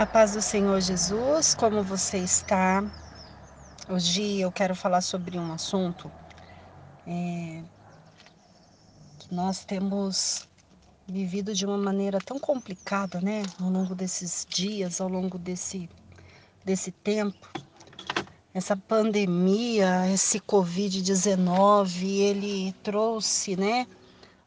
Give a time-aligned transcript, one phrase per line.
[0.00, 2.82] A paz do Senhor Jesus, como você está?
[3.86, 6.10] Hoje eu quero falar sobre um assunto
[7.06, 7.62] é,
[9.18, 10.48] que nós temos
[11.06, 13.42] vivido de uma maneira tão complicada, né?
[13.60, 15.86] Ao longo desses dias, ao longo desse,
[16.64, 17.46] desse tempo.
[18.54, 23.86] Essa pandemia, esse Covid-19, ele trouxe, né?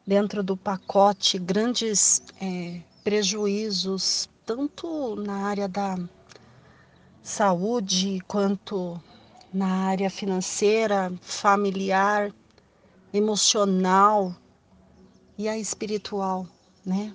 [0.04, 5.96] Dentro do pacote grandes é, prejuízos tanto na área da
[7.22, 9.00] saúde quanto
[9.52, 12.32] na área financeira, familiar,
[13.12, 14.34] emocional
[15.38, 16.46] e a espiritual,
[16.84, 17.14] né?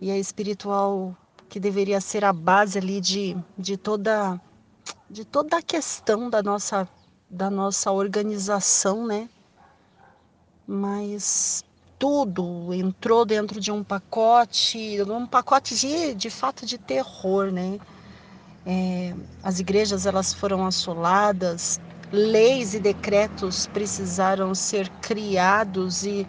[0.00, 1.16] E a espiritual
[1.48, 4.40] que deveria ser a base ali de, de toda
[5.10, 6.88] de toda a questão da nossa
[7.28, 9.28] da nossa organização, né?
[10.66, 11.64] Mas
[12.04, 17.80] tudo entrou dentro de um pacote, um pacote de, de fato de terror, né?
[18.66, 21.80] É, as igrejas elas foram assoladas,
[22.12, 26.28] leis e decretos precisaram ser criados e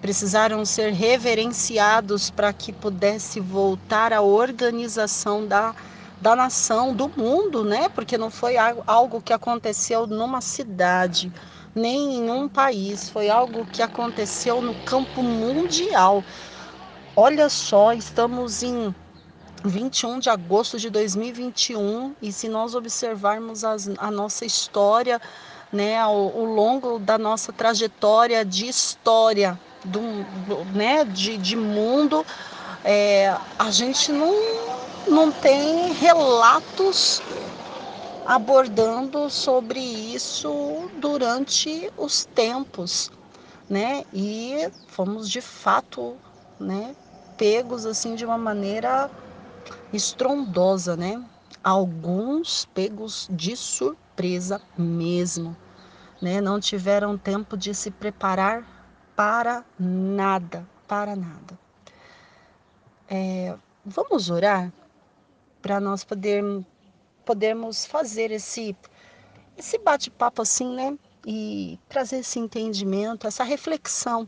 [0.00, 5.74] precisaram ser reverenciados para que pudesse voltar a organização da,
[6.20, 7.88] da nação, do mundo, né?
[7.88, 8.54] Porque não foi
[8.86, 11.32] algo que aconteceu numa cidade,
[11.74, 16.24] nem em um país, foi algo que aconteceu no campo mundial.
[17.14, 18.94] Olha só, estamos em
[19.64, 25.20] 21 de agosto de 2021 e se nós observarmos as, a nossa história,
[25.72, 30.00] né, ao, ao, longo da nossa trajetória de história, do,
[30.46, 32.24] do né, de, de mundo,
[32.84, 34.34] é, a gente não,
[35.06, 37.20] não tem relatos
[38.28, 43.10] abordando sobre isso durante os tempos,
[43.70, 44.04] né?
[44.12, 46.14] E fomos de fato,
[46.60, 46.94] né,
[47.38, 49.10] pegos assim de uma maneira
[49.94, 51.24] estrondosa, né?
[51.64, 55.56] Alguns pegos de surpresa mesmo,
[56.20, 56.38] né?
[56.38, 58.62] Não tiveram tempo de se preparar
[59.16, 61.58] para nada, para nada.
[63.08, 64.70] É, vamos orar
[65.62, 66.66] para nós podermos
[67.28, 68.74] podermos fazer esse
[69.54, 70.98] esse bate-papo assim, né?
[71.26, 74.26] E trazer esse entendimento, essa reflexão.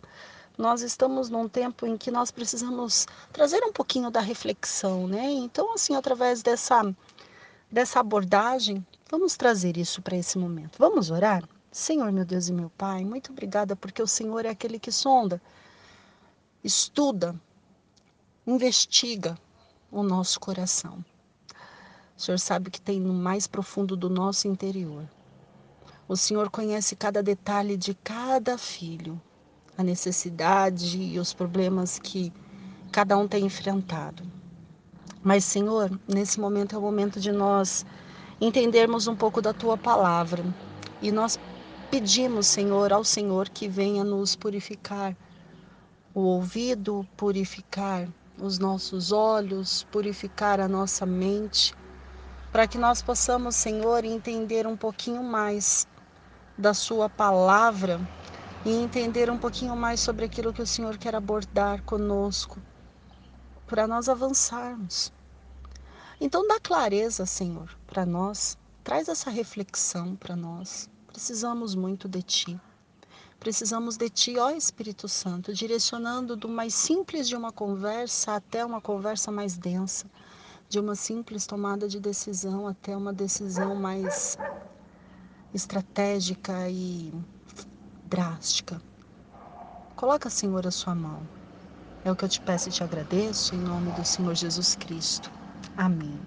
[0.58, 5.30] Nós estamos num tempo em que nós precisamos trazer um pouquinho da reflexão, né?
[5.30, 6.94] Então, assim, através dessa
[7.72, 10.76] dessa abordagem, vamos trazer isso para esse momento.
[10.78, 11.48] Vamos orar?
[11.72, 15.40] Senhor, meu Deus e meu Pai, muito obrigada porque o Senhor é aquele que sonda,
[16.62, 17.34] estuda,
[18.46, 19.38] investiga
[19.90, 21.02] o nosso coração.
[22.20, 25.08] O Senhor sabe o que tem no mais profundo do nosso interior.
[26.06, 29.18] O Senhor conhece cada detalhe de cada filho,
[29.74, 32.30] a necessidade e os problemas que
[32.92, 34.22] cada um tem enfrentado.
[35.22, 37.86] Mas, Senhor, nesse momento é o momento de nós
[38.38, 40.44] entendermos um pouco da tua palavra
[41.00, 41.38] e nós
[41.90, 45.16] pedimos, Senhor, ao Senhor que venha nos purificar
[46.14, 48.06] o ouvido, purificar
[48.38, 51.79] os nossos olhos, purificar a nossa mente
[52.52, 55.86] para que nós possamos, Senhor, entender um pouquinho mais
[56.58, 58.00] da Sua palavra
[58.64, 62.60] e entender um pouquinho mais sobre aquilo que o Senhor quer abordar conosco,
[63.66, 65.12] para nós avançarmos.
[66.20, 70.90] Então, dá clareza, Senhor, para nós, traz essa reflexão para nós.
[71.06, 72.60] Precisamos muito de Ti.
[73.38, 78.80] Precisamos de Ti, ó Espírito Santo, direcionando do mais simples de uma conversa até uma
[78.80, 80.06] conversa mais densa
[80.70, 84.38] de uma simples tomada de decisão até uma decisão mais
[85.52, 87.12] estratégica e
[88.08, 88.80] drástica.
[89.96, 91.22] Coloca, Senhor, a sua mão.
[92.04, 95.28] É o que eu te peço e te agradeço em nome do Senhor Jesus Cristo.
[95.76, 96.20] Amém.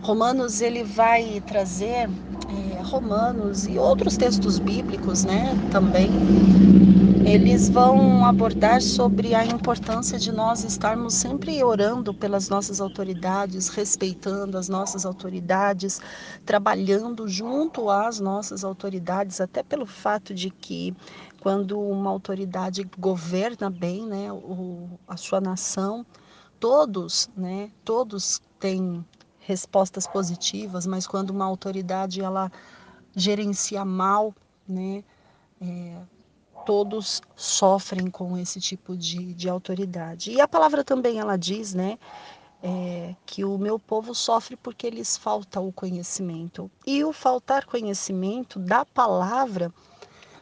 [0.00, 6.10] Romanos ele vai trazer é, Romanos e outros textos bíblicos, né, também
[7.24, 14.58] eles vão abordar sobre a importância de nós estarmos sempre orando pelas nossas autoridades, respeitando
[14.58, 16.00] as nossas autoridades,
[16.44, 20.96] trabalhando junto às nossas autoridades, até pelo fato de que
[21.40, 26.04] quando uma autoridade governa bem, né, o, a sua nação,
[26.58, 29.04] todos, né, todos têm
[29.38, 32.50] respostas positivas, mas quando uma autoridade ela
[33.14, 34.34] gerencia mal,
[34.66, 35.04] né,
[35.60, 35.98] é,
[36.64, 40.32] todos sofrem com esse tipo de, de autoridade.
[40.32, 41.98] E a palavra também ela diz, né,
[42.62, 46.70] é, que o meu povo sofre porque lhes falta o conhecimento.
[46.86, 49.72] E o faltar conhecimento da palavra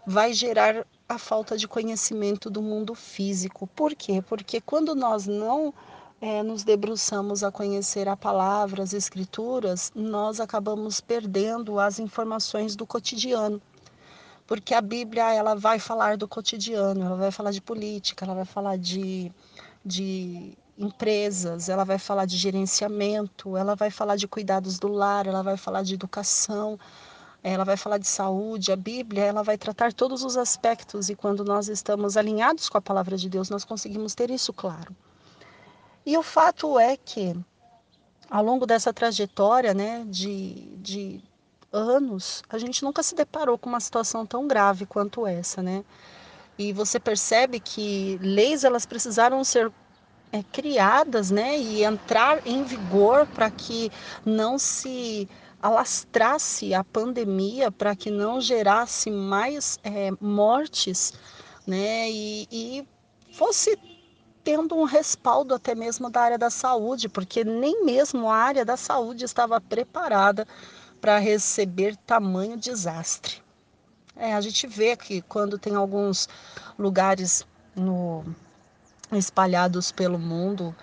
[0.07, 3.67] vai gerar a falta de conhecimento do mundo físico.
[3.67, 4.23] Por quê?
[4.23, 5.75] Porque quando nós não
[6.21, 12.87] é, nos debruçamos a conhecer a palavra, as escrituras, nós acabamos perdendo as informações do
[12.87, 13.61] cotidiano.
[14.51, 18.45] Porque a Bíblia ela vai falar do cotidiano, ela vai falar de política, ela vai
[18.45, 19.31] falar de,
[19.87, 25.41] de empresas, ela vai falar de gerenciamento, ela vai falar de cuidados do lar, ela
[25.41, 26.77] vai falar de educação,
[27.45, 28.73] ela vai falar de saúde.
[28.73, 32.83] A Bíblia ela vai tratar todos os aspectos e quando nós estamos alinhados com a
[32.83, 34.97] palavra de Deus, nós conseguimos ter isso claro.
[36.05, 37.37] E o fato é que,
[38.29, 41.30] ao longo dessa trajetória né, de, de
[41.73, 45.85] anos, a gente nunca se deparou com uma situação tão grave quanto essa, né?
[46.59, 49.73] E você percebe que leis elas precisaram ser
[50.33, 53.91] é, criadas, né, e entrar em vigor para que
[54.25, 55.29] não se
[55.61, 61.13] alastrasse a pandemia, para que não gerasse mais é, mortes,
[61.67, 62.89] né, e, e
[63.33, 63.79] fosse
[64.43, 68.77] tendo um respaldo até mesmo da área da saúde, porque nem mesmo a área da
[68.77, 70.47] saúde estava preparada
[71.01, 73.43] para receber tamanho desastre.
[74.17, 76.29] É, a gente vê que quando tem alguns
[76.79, 78.25] lugares no,
[79.13, 80.75] espalhados pelo mundo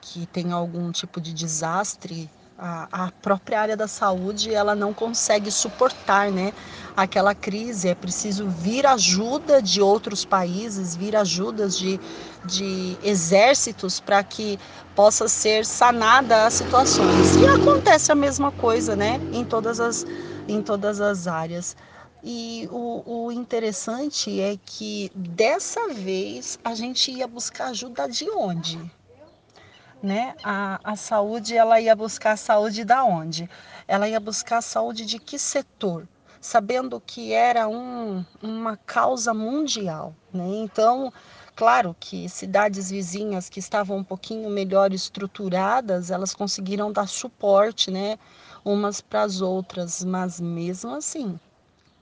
[0.00, 2.30] que tem algum tipo de desastre,
[2.64, 6.54] a, a, própria área da saúde ela não consegue suportar né,
[6.96, 7.88] aquela crise.
[7.88, 12.00] É preciso vir ajuda de outros países, vir ajudas de,
[12.46, 14.58] de exércitos para que
[14.96, 17.36] possa ser sanada as situações.
[17.36, 20.06] E acontece a mesma coisa né, em, todas as,
[20.48, 21.76] em todas as áreas.
[22.22, 28.80] E o, o, interessante é que dessa vez a gente ia buscar ajuda de onde?
[30.04, 30.34] Né?
[30.44, 33.48] A, a saúde, ela ia buscar a saúde da onde?
[33.88, 36.06] Ela ia buscar a saúde de que setor?
[36.40, 40.44] Sabendo que era um, uma causa mundial, né?
[40.46, 41.10] Então,
[41.56, 48.18] claro que cidades vizinhas que estavam um pouquinho melhor estruturadas, elas conseguiram dar suporte, né?
[48.62, 51.40] Umas para as outras, mas mesmo assim,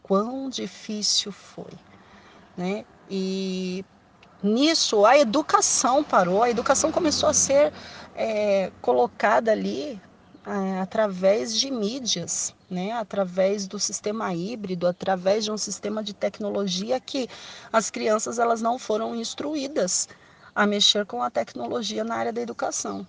[0.03, 1.73] quão difícil foi,
[2.57, 2.85] né?
[3.09, 3.85] E
[4.43, 7.73] nisso a educação parou, a educação começou a ser
[8.15, 10.01] é, colocada ali
[10.47, 16.99] é, através de mídias, né, através do sistema híbrido, através de um sistema de tecnologia
[16.99, 17.29] que
[17.73, 20.09] as crianças elas não foram instruídas
[20.55, 23.07] a mexer com a tecnologia na área da educação.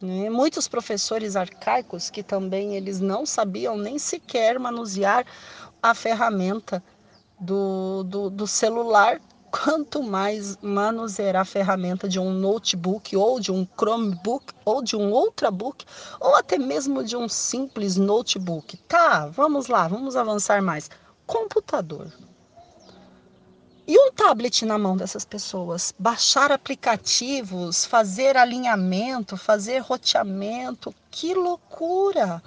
[0.00, 0.28] Né?
[0.28, 5.24] Muitos professores arcaicos que também eles não sabiam nem sequer manusear
[5.82, 6.82] a ferramenta
[7.40, 9.20] do, do, do celular
[9.50, 15.12] quanto mais manusear a ferramenta de um notebook ou de um Chromebook ou de um
[15.12, 15.84] Ultrabook
[16.20, 18.76] ou até mesmo de um simples notebook.
[18.88, 20.90] Tá, vamos lá, vamos avançar mais.
[21.26, 22.12] Computador.
[23.88, 25.94] E um tablet na mão dessas pessoas?
[25.96, 32.42] Baixar aplicativos, fazer alinhamento, fazer roteamento, que loucura!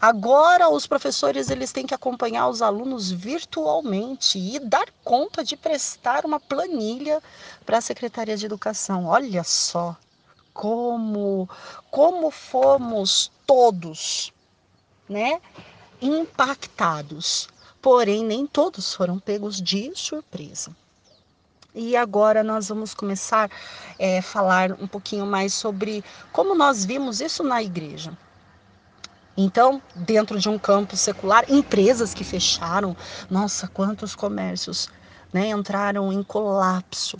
[0.00, 6.24] Agora os professores eles têm que acompanhar os alunos virtualmente e dar conta de prestar
[6.24, 7.22] uma planilha
[7.64, 9.06] para a Secretaria de Educação.
[9.06, 9.96] Olha só
[10.52, 11.48] como
[11.90, 14.32] como fomos todos,
[15.08, 15.40] né,
[16.00, 17.48] impactados.
[17.80, 20.70] Porém, nem todos foram pegos de surpresa.
[21.74, 23.50] E agora nós vamos começar a
[23.98, 28.16] é, falar um pouquinho mais sobre como nós vimos isso na igreja.
[29.36, 32.96] Então, dentro de um campo secular, empresas que fecharam,
[33.30, 34.88] nossa, quantos comércios
[35.32, 37.18] né, entraram em colapso,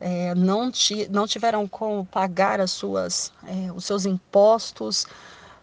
[0.00, 5.06] é, não, ti, não tiveram como pagar as suas, é, os seus impostos,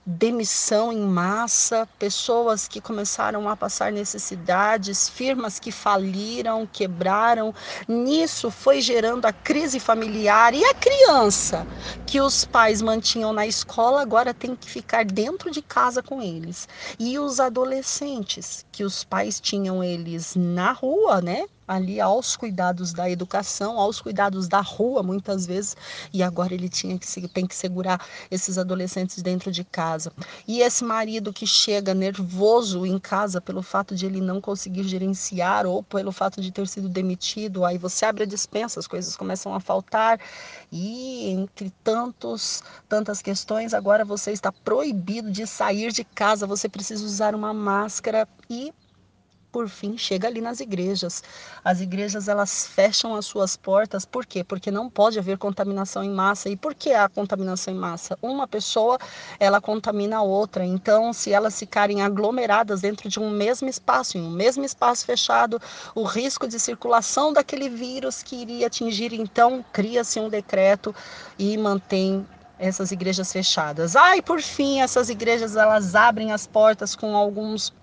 [0.05, 7.53] demissão em massa, pessoas que começaram a passar necessidades, firmas que faliram, quebraram.
[7.87, 11.67] Nisso foi gerando a crise familiar e a criança
[12.05, 16.67] que os pais mantinham na escola agora tem que ficar dentro de casa com eles.
[16.99, 21.45] E os adolescentes que os pais tinham eles na rua, né?
[21.67, 25.75] Ali aos cuidados da educação, aos cuidados da rua, muitas vezes,
[26.13, 30.11] e agora ele tinha que tem que segurar esses adolescentes dentro de casa.
[30.47, 35.65] E esse marido que chega nervoso em casa pelo fato de ele não conseguir gerenciar
[35.65, 39.53] ou pelo fato de ter sido demitido, aí você abre a dispensa, as coisas começam
[39.53, 40.19] a faltar
[40.71, 47.05] e entre tantos tantas questões, agora você está proibido de sair de casa, você precisa
[47.05, 48.73] usar uma máscara e
[49.51, 51.23] por fim chega ali nas igrejas.
[51.63, 54.43] As igrejas elas fecham as suas portas, por quê?
[54.43, 56.49] Porque não pode haver contaminação em massa.
[56.49, 58.17] E por que há contaminação em massa?
[58.21, 58.97] Uma pessoa,
[59.39, 60.65] ela contamina a outra.
[60.65, 65.61] Então, se elas ficarem aglomeradas dentro de um mesmo espaço, em um mesmo espaço fechado,
[65.93, 70.95] o risco de circulação daquele vírus que iria atingir, então, cria-se um decreto
[71.37, 72.25] e mantém
[72.61, 73.95] essas igrejas fechadas.
[73.95, 77.73] Ah, por fim, essas igrejas elas abrem as portas com alguns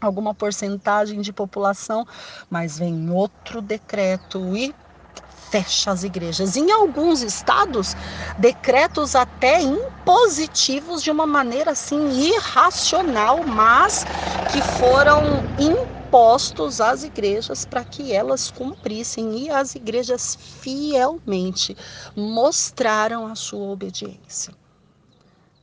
[0.00, 2.06] alguma porcentagem de população,
[2.48, 4.74] mas vem outro decreto e
[5.50, 6.56] fecha as igrejas.
[6.56, 7.96] Em alguns estados,
[8.36, 14.06] decretos até impositivos de uma maneira assim irracional, mas
[14.46, 21.76] que foram impostos às igrejas para que elas cumprissem e as igrejas fielmente
[22.16, 24.54] mostraram a sua obediência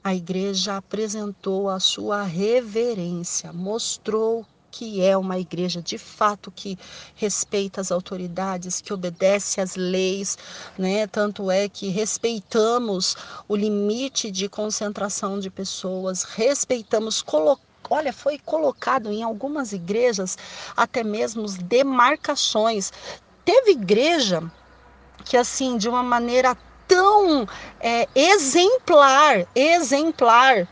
[0.07, 6.79] a igreja apresentou a sua reverência, mostrou que é uma igreja de fato que
[7.13, 10.37] respeita as autoridades, que obedece às leis,
[10.77, 11.07] né?
[11.07, 13.17] Tanto é que respeitamos
[13.49, 17.21] o limite de concentração de pessoas, respeitamos
[17.89, 20.37] olha, foi colocado em algumas igrejas
[20.75, 22.93] até mesmo demarcações.
[23.43, 24.41] Teve igreja
[25.25, 26.55] que assim, de uma maneira
[26.87, 27.45] tão
[27.79, 30.67] é, exemplar, exemplar,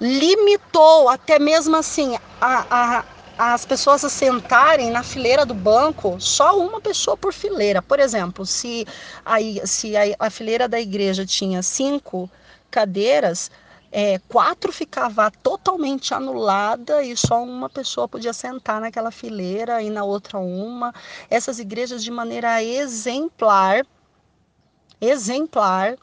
[0.00, 3.04] limitou até mesmo assim a, a,
[3.38, 7.80] as pessoas se sentarem na fileira do banco, só uma pessoa por fileira.
[7.82, 8.86] Por exemplo, se
[9.24, 12.30] a, se a, a fileira da igreja tinha cinco
[12.70, 13.50] cadeiras,
[13.90, 20.04] é, quatro ficava totalmente anulada e só uma pessoa podia sentar naquela fileira e na
[20.04, 20.92] outra uma.
[21.30, 23.84] Essas igrejas de maneira exemplar
[25.02, 25.96] exemplar,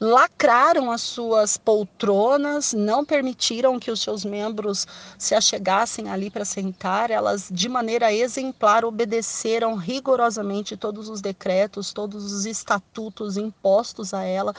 [0.00, 4.86] lacraram as suas poltronas, não permitiram que os seus membros
[5.18, 12.32] se achegassem ali para sentar, elas de maneira exemplar obedeceram rigorosamente todos os decretos, todos
[12.32, 14.54] os estatutos impostos a ela.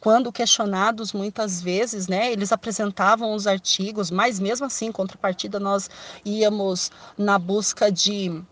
[0.00, 5.88] Quando questionados muitas vezes, né, eles apresentavam os artigos, mas mesmo assim, contrapartida nós
[6.24, 8.42] íamos na busca de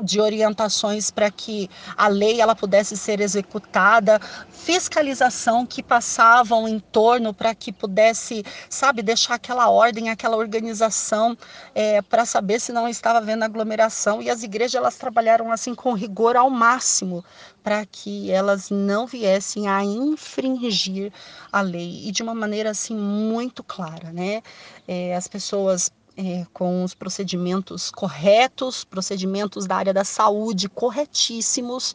[0.00, 7.32] de orientações para que a lei ela pudesse ser executada, fiscalização que passavam em torno
[7.32, 11.36] para que pudesse, sabe, deixar aquela ordem, aquela organização
[11.74, 14.20] é, para saber se não estava havendo aglomeração.
[14.20, 17.24] E as igrejas elas trabalharam assim com rigor ao máximo
[17.62, 21.12] para que elas não viessem a infringir
[21.52, 24.42] a lei e de uma maneira assim muito clara, né?
[24.86, 31.92] É, as pessoas é, com os procedimentos corretos, procedimentos da área da saúde corretíssimos,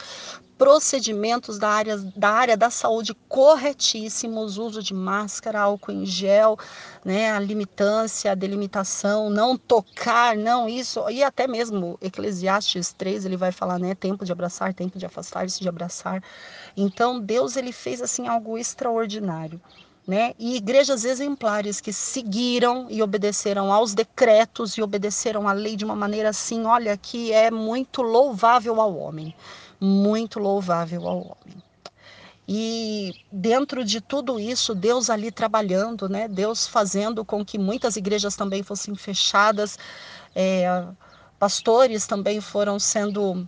[0.58, 6.58] procedimentos da área da, área da saúde corretíssimos, uso de máscara, álcool em gel,
[7.04, 13.38] né, a limitância, a delimitação, não tocar, não isso, e até mesmo Eclesiastes 3, ele
[13.38, 16.22] vai falar, né, tempo de abraçar, tempo de afastar-se de abraçar.
[16.76, 19.62] Então, Deus ele fez assim algo extraordinário
[20.10, 20.34] né?
[20.40, 25.96] E igrejas exemplares que seguiram e obedeceram aos decretos e obedeceram à lei de uma
[25.96, 29.36] maneira assim, olha, que é muito louvável ao homem,
[29.80, 31.64] muito louvável ao homem.
[32.48, 36.28] E dentro de tudo isso, Deus ali trabalhando, né?
[36.28, 39.78] Deus fazendo com que muitas igrejas também fossem fechadas,
[40.36, 40.86] é,
[41.38, 43.48] pastores também foram sendo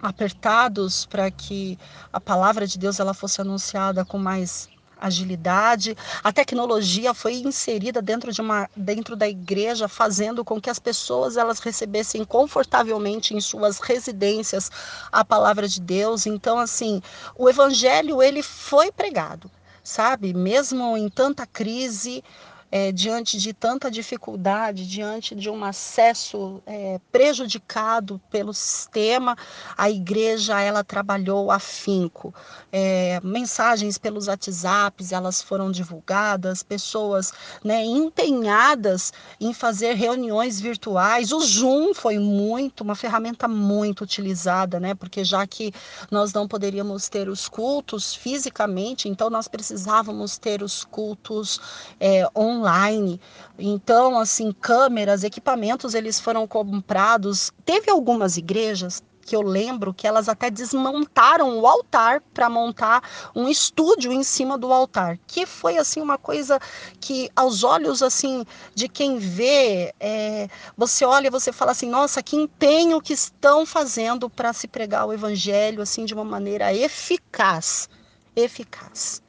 [0.00, 1.78] apertados para que
[2.10, 4.71] a palavra de Deus ela fosse anunciada com mais
[5.02, 5.96] agilidade.
[6.22, 11.36] A tecnologia foi inserida dentro de uma dentro da igreja, fazendo com que as pessoas
[11.36, 14.70] elas recebessem confortavelmente em suas residências
[15.10, 16.26] a palavra de Deus.
[16.26, 17.02] Então, assim,
[17.36, 19.50] o evangelho ele foi pregado,
[19.82, 20.32] sabe?
[20.32, 22.22] Mesmo em tanta crise,
[22.72, 29.36] é, diante de tanta dificuldade, diante de um acesso é, prejudicado pelo sistema,
[29.76, 32.34] a igreja ela trabalhou afinco.
[32.72, 37.30] É, mensagens pelos WhatsApps elas foram divulgadas, pessoas
[37.62, 41.30] né, empenhadas em fazer reuniões virtuais.
[41.30, 44.94] O Zoom foi muito uma ferramenta muito utilizada, né?
[44.94, 45.74] Porque já que
[46.10, 51.60] nós não poderíamos ter os cultos fisicamente, então nós precisávamos ter os cultos
[52.00, 53.20] é, online online.
[53.58, 57.52] Então, assim, câmeras, equipamentos, eles foram comprados.
[57.64, 63.02] Teve algumas igrejas que eu lembro que elas até desmontaram o altar para montar
[63.34, 66.58] um estúdio em cima do altar, que foi assim uma coisa
[67.00, 72.22] que aos olhos assim de quem vê, é, você olha e você fala assim, nossa,
[72.22, 77.88] que empenho que estão fazendo para se pregar o evangelho assim de uma maneira eficaz,
[78.34, 79.22] eficaz,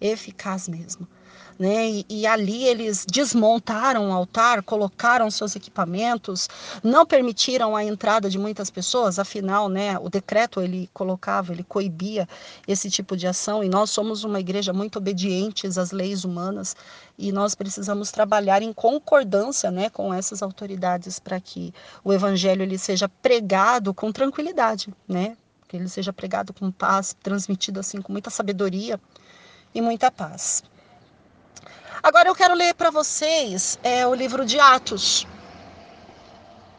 [0.00, 1.06] eficaz mesmo
[1.58, 1.88] né?
[1.88, 6.48] E, e, ali eles desmontaram o altar, colocaram seus equipamentos,
[6.82, 12.28] não permitiram a entrada de muitas pessoas, afinal, né, o decreto ele colocava, ele coibia
[12.66, 16.76] esse tipo de ação e nós somos uma igreja muito obedientes às leis humanas
[17.18, 21.72] e nós precisamos trabalhar em concordância, né, com essas autoridades para que
[22.04, 25.36] o evangelho ele seja pregado com tranquilidade, né?
[25.68, 29.00] Que ele seja pregado com paz, transmitido assim com muita sabedoria
[29.74, 30.62] e muita paz.
[32.02, 35.26] Agora eu quero ler para vocês é, o livro de Atos.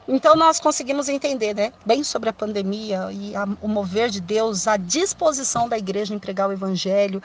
[0.08, 4.65] Então nós conseguimos entender, né, bem sobre a pandemia e a, o mover de Deus,
[4.65, 7.22] a disposição da igreja em pregar o evangelho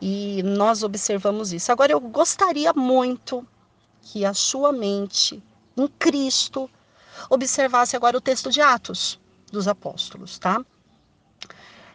[0.00, 1.72] e nós observamos isso.
[1.72, 3.44] Agora eu gostaria muito
[4.00, 5.42] que a sua mente
[5.76, 6.70] em Cristo
[7.28, 9.18] observasse agora o texto de Atos
[9.50, 10.64] dos apóstolos, tá?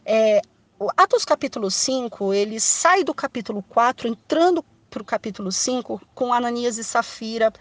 [0.03, 0.41] É,
[0.97, 4.63] Atos capítulo 5, ele sai do capítulo 4, entrando
[4.95, 7.51] para o capítulo 5, com Ananias e Safira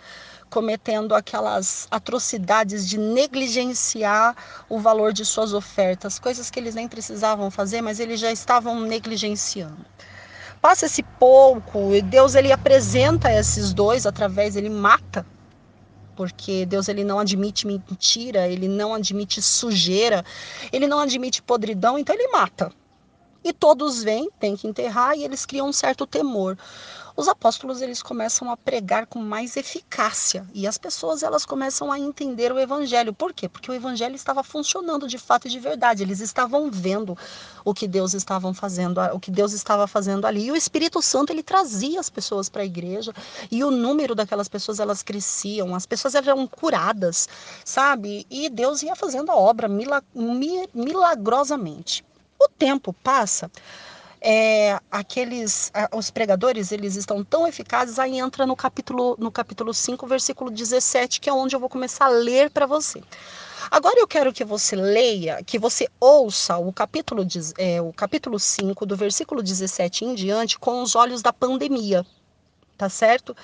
[0.48, 4.36] cometendo aquelas atrocidades de negligenciar
[4.68, 8.80] o valor de suas ofertas, coisas que eles nem precisavam fazer, mas eles já estavam
[8.82, 9.84] negligenciando.
[10.62, 15.26] Passa-se pouco, e Deus ele apresenta esses dois através, ele mata
[16.14, 20.24] porque Deus ele não admite mentira, ele não admite sujeira,
[20.72, 22.70] ele não admite podridão, então ele mata.
[23.44, 26.56] E todos vêm, tem que enterrar e eles criam um certo temor
[27.16, 31.99] os apóstolos eles começam a pregar com mais eficácia e as pessoas elas começam a
[31.99, 33.12] entender o evangelho.
[33.12, 33.49] Por quê?
[33.49, 36.02] Porque o evangelho estava funcionando de fato e de verdade.
[36.02, 37.16] Eles estavam vendo
[37.64, 40.47] o que Deus estava fazendo, o que Deus estava fazendo ali.
[40.47, 43.12] E o Espírito Santo ele trazia as pessoas para a igreja
[43.49, 45.73] e o número daquelas pessoas elas cresciam.
[45.73, 47.28] As pessoas eram curadas,
[47.64, 48.26] sabe?
[48.28, 49.68] E Deus ia fazendo a obra
[50.75, 52.04] milagrosamente.
[52.40, 53.49] O tempo passa
[54.26, 60.07] é, aqueles os pregadores eles estão tão eficazes aí entra no capítulo no capítulo 5
[60.07, 63.02] versículo 17 que é onde eu vou começar a ler para você.
[63.71, 67.26] Agora eu quero que você leia que você ouça o capítulo
[67.59, 72.04] é, o capítulo 5 do versículo 17 em diante com os olhos da pandemia
[72.78, 73.37] tá certo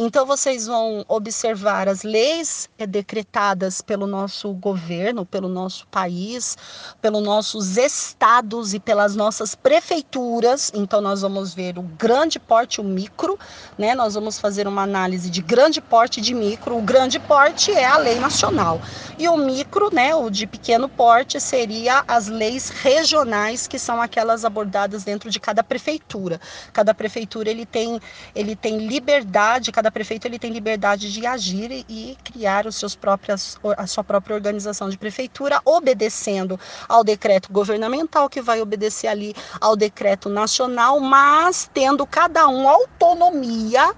[0.00, 6.56] então vocês vão observar as leis eh, decretadas pelo nosso governo, pelo nosso país,
[7.02, 10.70] pelos nossos estados e pelas nossas prefeituras.
[10.72, 13.36] Então nós vamos ver o grande porte, o micro,
[13.76, 13.92] né?
[13.92, 16.78] Nós vamos fazer uma análise de grande porte e de micro.
[16.78, 18.80] O grande porte é a lei nacional
[19.18, 24.44] e o micro, né, o de pequeno porte seria as leis regionais que são aquelas
[24.44, 26.40] abordadas dentro de cada prefeitura.
[26.72, 28.00] Cada prefeitura ele tem
[28.32, 32.94] ele tem liberdade, cada cada prefeito ele tem liberdade de agir e criar os seus
[32.94, 39.34] próprias, a sua própria organização de prefeitura, obedecendo ao decreto governamental, que vai obedecer ali
[39.60, 43.94] ao decreto nacional, mas tendo cada um autonomia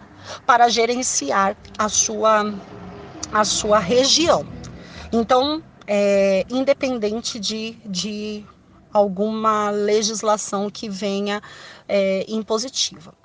[0.46, 2.54] para gerenciar a sua,
[3.32, 4.46] a sua região.
[5.12, 8.44] Então, é, independente de, de
[8.92, 11.42] alguma legislação que venha
[11.88, 13.19] é, impositiva.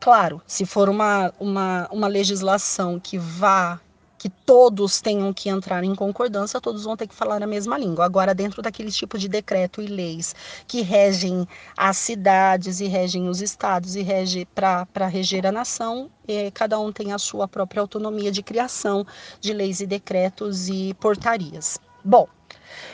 [0.00, 3.80] Claro, se for uma, uma, uma legislação que vá
[4.18, 8.04] que todos tenham que entrar em concordância, todos vão ter que falar a mesma língua.
[8.04, 10.34] Agora, dentro daqueles tipos de decreto e leis
[10.66, 16.50] que regem as cidades e regem os estados e regem para reger a nação, eh,
[16.52, 19.06] cada um tem a sua própria autonomia de criação
[19.40, 21.78] de leis e decretos e portarias.
[22.04, 22.26] Bom,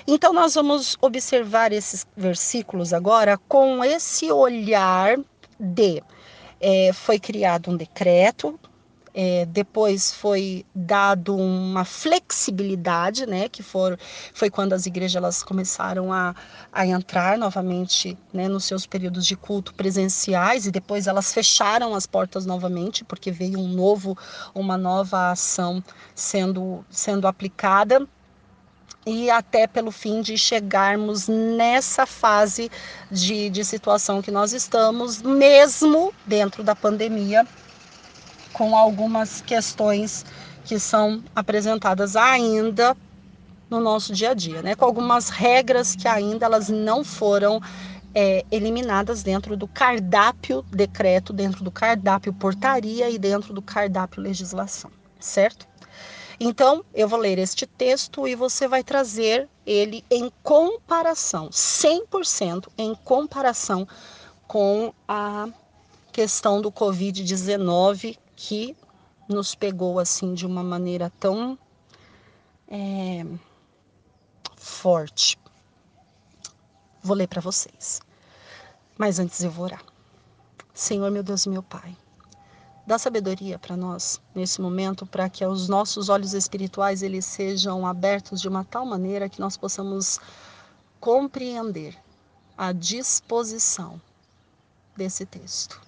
[0.07, 5.17] então nós vamos observar esses versículos agora com esse olhar
[5.59, 6.03] de
[6.65, 8.59] é, foi criado um decreto,
[9.13, 13.99] é, depois foi dado uma flexibilidade, né, que for,
[14.33, 16.35] foi quando as igrejas elas começaram a,
[16.73, 22.07] a entrar novamente né, nos seus períodos de culto presenciais e depois elas fecharam as
[22.07, 24.17] portas novamente porque veio um novo,
[24.55, 28.09] uma nova ação sendo, sendo aplicada
[29.07, 32.71] e até pelo fim de chegarmos nessa fase
[33.11, 37.47] de, de situação que nós estamos, mesmo dentro da pandemia,
[38.53, 40.25] com algumas questões
[40.65, 42.97] que são apresentadas ainda
[43.69, 44.75] no nosso dia a dia, né?
[44.75, 47.61] Com algumas regras que ainda elas não foram
[48.15, 54.91] é, eliminadas dentro do cardápio decreto, dentro do cardápio portaria e dentro do cardápio legislação,
[55.19, 55.67] certo?
[56.39, 62.95] Então, eu vou ler este texto e você vai trazer ele em comparação, 100% em
[62.95, 63.87] comparação
[64.47, 65.49] com a
[66.13, 68.77] questão do Covid-19 que
[69.29, 71.59] nos pegou assim de uma maneira tão
[72.69, 73.25] é,
[74.57, 75.39] forte.
[77.03, 78.01] Vou ler para vocês.
[78.97, 79.85] Mas antes eu vou orar.
[80.73, 81.97] Senhor, meu Deus meu Pai.
[82.87, 88.43] Dá sabedoria para nós nesse momento, para que os nossos olhos espirituais eles sejam abertos
[88.43, 90.21] de uma tal maneira que nós possamos
[91.01, 91.97] compreender
[92.59, 93.99] a disposição
[94.95, 95.81] desse texto,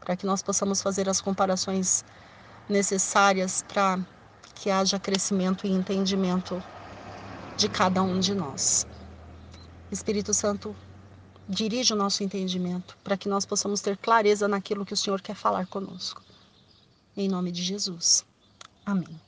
[0.00, 2.04] para que nós possamos fazer as comparações
[2.68, 4.00] necessárias para
[4.56, 6.60] que haja crescimento e entendimento
[7.56, 8.84] de cada um de nós.
[9.90, 10.74] Espírito Santo,
[11.48, 15.34] dirige o nosso entendimento, para que nós possamos ter clareza naquilo que o Senhor quer
[15.34, 16.22] falar conosco.
[17.16, 18.24] Em nome de Jesus.
[18.84, 19.20] Amém.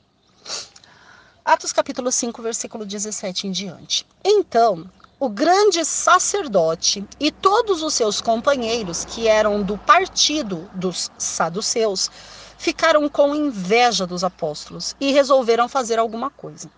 [1.45, 4.05] Atos capítulo 5, versículo 17 em diante.
[4.23, 12.11] Então, o grande sacerdote e todos os seus companheiros, que eram do partido dos saduceus,
[12.57, 16.69] ficaram com inveja dos apóstolos e resolveram fazer alguma coisa.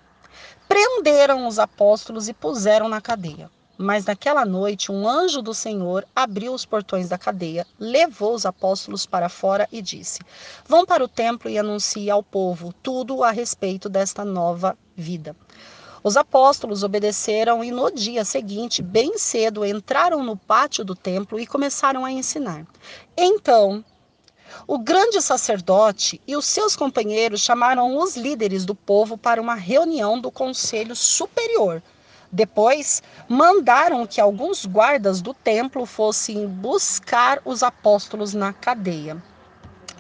[0.68, 3.50] Prenderam os apóstolos e puseram na cadeia.
[3.82, 9.06] Mas naquela noite, um anjo do Senhor abriu os portões da cadeia, levou os apóstolos
[9.06, 10.20] para fora e disse:
[10.68, 15.34] Vão para o templo e anuncie ao povo tudo a respeito desta nova vida.
[16.04, 21.48] Os apóstolos obedeceram e no dia seguinte, bem cedo, entraram no pátio do templo e
[21.48, 22.68] começaram a ensinar.
[23.16, 23.82] Então,
[24.68, 30.20] o grande sacerdote e os seus companheiros chamaram os líderes do povo para uma reunião
[30.20, 31.82] do conselho superior
[32.32, 39.22] depois, mandaram que alguns guardas do templo fossem buscar os apóstolos na cadeia.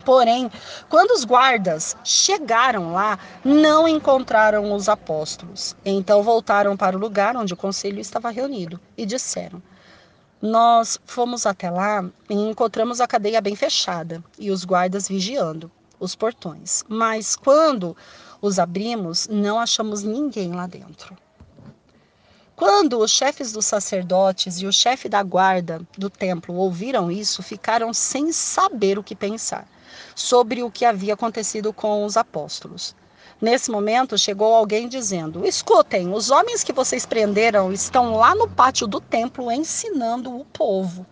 [0.06, 0.50] Porém,
[0.89, 5.76] quando os guardas chegaram lá, não encontraram os apóstolos.
[5.84, 9.62] Então voltaram para o lugar onde o conselho estava reunido e disseram:
[10.42, 16.15] Nós fomos até lá e encontramos a cadeia bem fechada e os guardas vigiando os
[16.15, 16.84] portões.
[16.88, 17.96] Mas quando
[18.42, 21.15] os abrimos, não achamos ninguém lá dentro.
[22.60, 27.93] Quando os chefes dos sacerdotes e o chefe da guarda do templo ouviram isso, ficaram
[27.93, 29.65] sem saber o que pensar
[30.13, 32.93] sobre o que havia acontecido com os apóstolos.
[33.39, 38.88] Nesse momento, chegou alguém dizendo: Escutem, os homens que vocês prenderam estão lá no pátio
[38.88, 41.06] do templo ensinando o povo.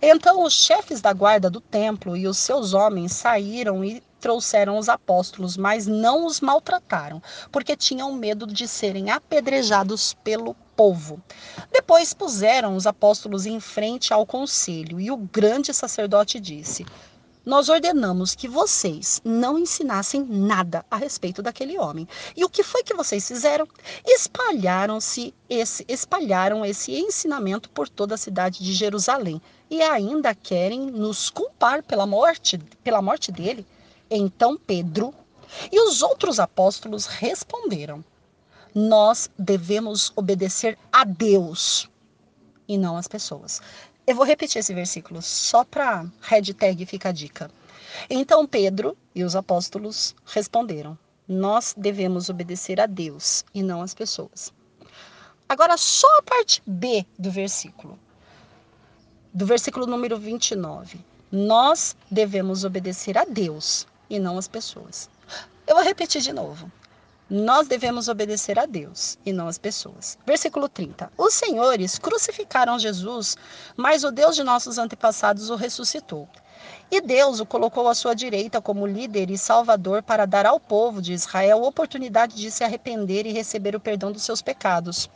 [0.00, 4.88] Então, os chefes da guarda do templo e os seus homens saíram e trouxeram os
[4.88, 11.22] apóstolos, mas não os maltrataram, porque tinham medo de serem apedrejados pelo povo.
[11.70, 16.86] Depois puseram os apóstolos em frente ao conselho e o grande sacerdote disse:
[17.44, 22.08] nós ordenamos que vocês não ensinassem nada a respeito daquele homem.
[22.34, 23.68] E o que foi que vocês fizeram?
[24.06, 31.28] Espalharam-se esse, espalharam esse ensinamento por toda a cidade de Jerusalém e ainda querem nos
[31.28, 33.66] culpar pela morte, pela morte dele.
[34.10, 35.14] Então Pedro
[35.70, 38.04] e os outros apóstolos responderam:
[38.74, 41.88] nós devemos obedecer a Deus
[42.66, 43.62] e não às pessoas.
[44.04, 47.50] Eu vou repetir esse versículo só para hashtag fica a dica.
[48.10, 54.52] Então Pedro e os apóstolos responderam: Nós devemos obedecer a Deus e não às pessoas.
[55.48, 57.96] Agora, só a parte B do versículo,
[59.32, 60.98] do versículo número 29.
[61.30, 65.08] Nós devemos obedecer a Deus e não às pessoas.
[65.66, 66.70] Eu vou repetir de novo.
[67.30, 70.18] Nós devemos obedecer a Deus e não às pessoas.
[70.26, 71.10] Versículo 30.
[71.16, 73.36] Os senhores crucificaram Jesus,
[73.76, 76.28] mas o Deus de nossos antepassados o ressuscitou.
[76.90, 81.00] E Deus o colocou à sua direita como líder e salvador para dar ao povo
[81.00, 85.08] de Israel oportunidade de se arrepender e receber o perdão dos seus pecados.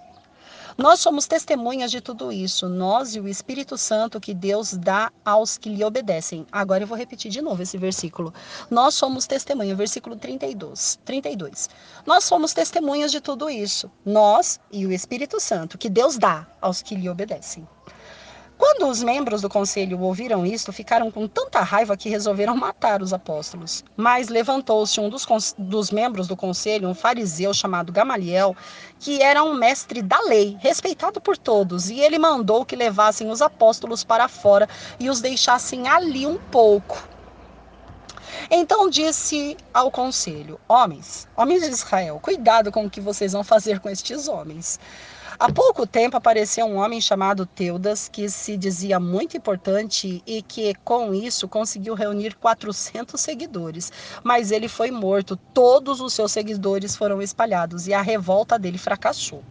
[0.78, 5.58] Nós somos testemunhas de tudo isso, nós e o Espírito Santo que Deus dá aos
[5.58, 6.46] que lhe obedecem.
[6.52, 8.32] Agora eu vou repetir de novo esse versículo.
[8.70, 11.00] Nós somos testemunhas, versículo 32.
[11.04, 11.68] 32.
[12.06, 16.80] Nós somos testemunhas de tudo isso, nós e o Espírito Santo que Deus dá aos
[16.80, 17.66] que lhe obedecem.
[18.58, 23.12] Quando os membros do conselho ouviram isto, ficaram com tanta raiva que resolveram matar os
[23.12, 23.84] apóstolos.
[23.96, 25.24] Mas levantou-se um dos,
[25.56, 28.56] dos, membros do conselho, um fariseu chamado Gamaliel,
[28.98, 33.40] que era um mestre da lei, respeitado por todos, e ele mandou que levassem os
[33.40, 34.68] apóstolos para fora
[34.98, 37.00] e os deixassem ali um pouco.
[38.50, 43.78] Então disse ao conselho: Homens, homens de Israel, cuidado com o que vocês vão fazer
[43.78, 44.80] com estes homens.
[45.40, 50.74] Há pouco tempo apareceu um homem chamado Teudas, que se dizia muito importante e que,
[50.82, 53.92] com isso, conseguiu reunir 400 seguidores.
[54.24, 59.44] Mas ele foi morto, todos os seus seguidores foram espalhados e a revolta dele fracassou.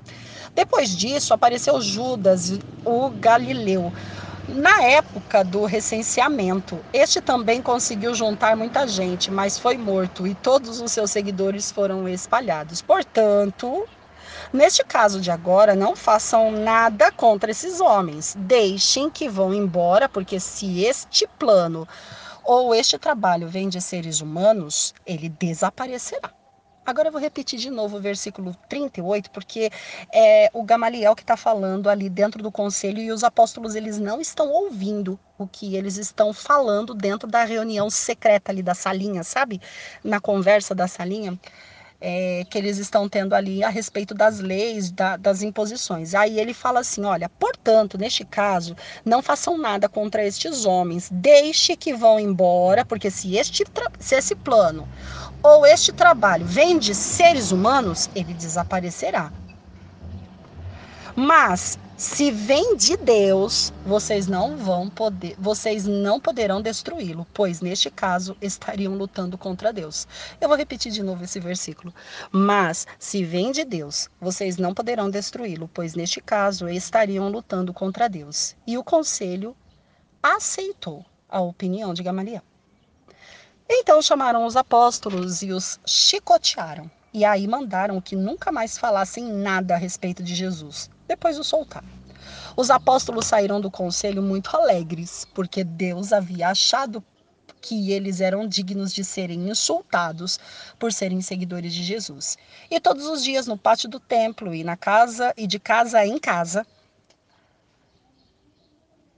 [0.53, 3.93] Depois disso, apareceu Judas, o Galileu.
[4.49, 10.81] Na época do recenseamento, este também conseguiu juntar muita gente, mas foi morto e todos
[10.81, 12.81] os seus seguidores foram espalhados.
[12.81, 13.87] Portanto,
[14.51, 18.35] Neste caso de agora, não façam nada contra esses homens.
[18.37, 21.87] Deixem que vão embora, porque se este plano
[22.43, 26.31] ou este trabalho vem de seres humanos, ele desaparecerá.
[26.87, 29.69] Agora eu vou repetir de novo o versículo 38, porque
[30.13, 34.21] é o Gamaliel que está falando ali dentro do conselho e os apóstolos eles não
[34.21, 39.61] estão ouvindo o que eles estão falando dentro da reunião secreta ali da salinha, sabe?
[40.01, 41.37] Na conversa da salinha.
[41.99, 46.13] É, que eles estão tendo ali a respeito das leis, da, das imposições.
[46.13, 51.75] Aí ele fala assim: olha, portanto, neste caso, não façam nada contra estes homens, deixe
[51.75, 53.63] que vão embora, porque se, este,
[53.99, 54.87] se esse plano
[55.41, 59.31] ou este trabalho vem de seres humanos, ele desaparecerá.
[61.15, 67.89] Mas se vem de Deus, vocês não vão poder, vocês não poderão destruí-lo, pois neste
[67.89, 70.07] caso estariam lutando contra Deus.
[70.39, 71.91] Eu vou repetir de novo esse versículo.
[72.31, 78.07] Mas se vem de Deus, vocês não poderão destruí-lo, pois neste caso estariam lutando contra
[78.07, 78.55] Deus.
[78.67, 79.57] E o conselho
[80.21, 82.43] aceitou a opinião de Gamaliel.
[83.67, 86.91] Então chamaram os apóstolos e os chicotearam.
[87.11, 91.87] E aí mandaram que nunca mais falassem nada a respeito de Jesus depois o soltaram.
[92.55, 97.03] Os apóstolos saíram do conselho muito alegres, porque Deus havia achado
[97.61, 100.39] que eles eram dignos de serem insultados
[100.79, 102.37] por serem seguidores de Jesus.
[102.69, 106.17] E todos os dias no pátio do templo e na casa e de casa em
[106.17, 106.65] casa.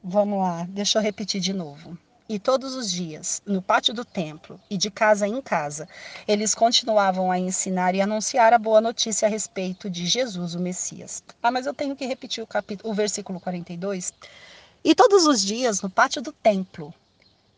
[0.03, 1.97] Vamos lá, deixa eu repetir de novo
[2.29, 5.89] e todos os dias, no pátio do templo e de casa em casa,
[6.27, 11.23] eles continuavam a ensinar e anunciar a boa notícia a respeito de Jesus, o Messias.
[11.41, 14.13] Ah, mas eu tenho que repetir o, capítulo, o versículo 42.
[14.83, 16.93] E todos os dias, no pátio do templo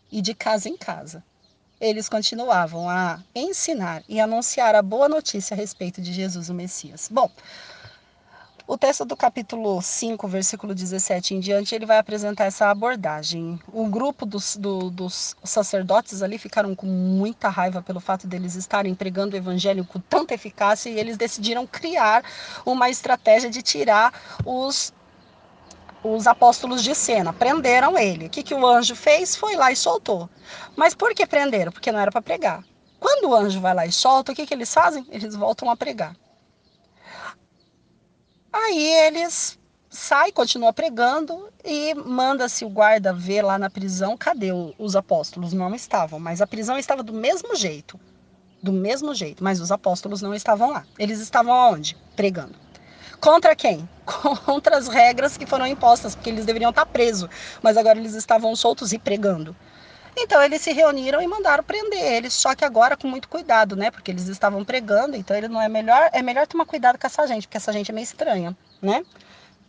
[0.10, 1.22] e de casa em casa,
[1.80, 7.10] eles continuavam a ensinar e anunciar a boa notícia a respeito de Jesus, o Messias.
[7.12, 7.30] Bom,
[8.72, 13.60] o texto do capítulo 5, versículo 17 em diante, ele vai apresentar essa abordagem.
[13.74, 18.96] O grupo dos, do, dos sacerdotes ali ficaram com muita raiva pelo fato deles estarem
[18.96, 22.24] pregando o evangelho com tanta eficácia e eles decidiram criar
[22.66, 24.14] uma estratégia de tirar
[24.46, 24.94] os
[26.02, 28.28] os apóstolos de cena, prenderam ele.
[28.28, 29.36] O que, que o anjo fez?
[29.36, 30.30] Foi lá e soltou.
[30.78, 31.74] Mas por que prenderam?
[31.74, 32.64] Porque não era para pregar.
[33.02, 35.06] Quando o anjo vai lá e solta, o que, que eles fazem?
[35.12, 36.16] Eles voltam a pregar.
[38.54, 39.58] Aí eles
[39.90, 45.54] sai, continua pregando e manda-se o guarda ver lá na prisão cadê os apóstolos.
[45.54, 48.00] Não estavam, mas a prisão estava do mesmo jeito.
[48.62, 50.86] Do mesmo jeito, mas os apóstolos não estavam lá.
[51.00, 51.98] Eles estavam aonde?
[52.16, 52.60] Pregando.
[53.20, 53.90] Contra quem?
[54.46, 57.30] Contra as regras que foram impostas, porque eles deveriam estar presos,
[57.62, 59.56] mas agora eles estavam soltos e pregando.
[60.17, 63.89] Então eles se reuniram e mandaram prender eles, só que agora com muito cuidado, né?
[63.89, 67.26] Porque eles estavam pregando, então ele não é melhor, é melhor tomar cuidado com essa
[67.28, 69.04] gente, porque essa gente é meio estranha, né?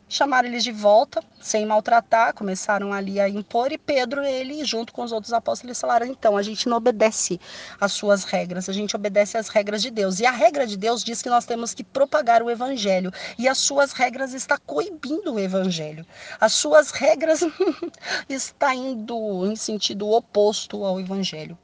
[0.08, 5.02] Chamaram eles de volta, sem maltratar, começaram ali a impor, e Pedro, ele, junto com
[5.02, 7.40] os outros apóstolos, eles falaram: então, a gente não obedece
[7.80, 10.20] às suas regras, a gente obedece às regras de Deus.
[10.20, 13.58] E a regra de Deus diz que nós temos que propagar o evangelho, e as
[13.58, 16.06] suas regras está coibindo o evangelho.
[16.40, 17.42] As suas regras
[18.28, 21.56] está indo em sentido oposto ao evangelho.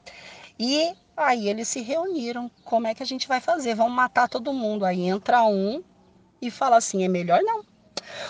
[0.59, 2.51] E aí eles se reuniram.
[2.65, 3.75] Como é que a gente vai fazer?
[3.75, 4.85] Vão matar todo mundo.
[4.85, 5.83] Aí entra um
[6.41, 7.68] e fala assim: é melhor não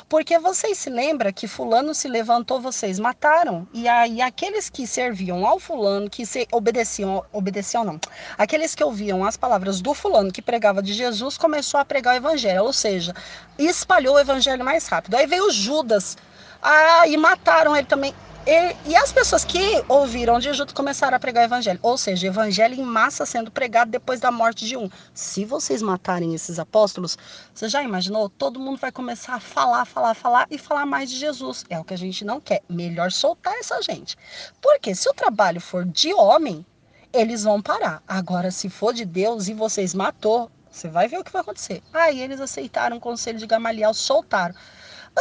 [0.09, 3.67] porque vocês se lembram que fulano se levantou, vocês mataram.
[3.73, 8.01] E aí aqueles que serviam ao fulano, que se obedeciam, obedeciam não,
[8.37, 12.17] aqueles que ouviam as palavras do fulano que pregava de Jesus, começou a pregar o
[12.17, 13.15] evangelho, ou seja,
[13.59, 15.15] espalhou o evangelho mais rápido.
[15.15, 16.17] Aí veio Judas,
[16.63, 18.15] ah, e mataram ele também.
[18.51, 21.79] E, e, as pessoas que ouviram de junto começaram a pregar o evangelho.
[21.83, 24.89] Ou seja, evangelho em massa sendo pregado depois da morte de um.
[25.13, 27.19] Se vocês matarem esses apóstolos,
[27.53, 28.31] você já imaginou?
[28.31, 31.67] Todo mundo vai começar a falar, falar, falar e falar mais de Jesus.
[31.69, 32.63] É o que a gente não quer.
[32.71, 34.17] Melhor soltar essa gente.
[34.63, 36.65] Porque se o trabalho for de homem,
[37.13, 38.03] eles vão parar.
[38.09, 41.83] Agora, se for de Deus e vocês matou, você vai ver o que vai acontecer.
[41.93, 44.55] Aí eles aceitaram o conselho de Gamaliel, soltaram.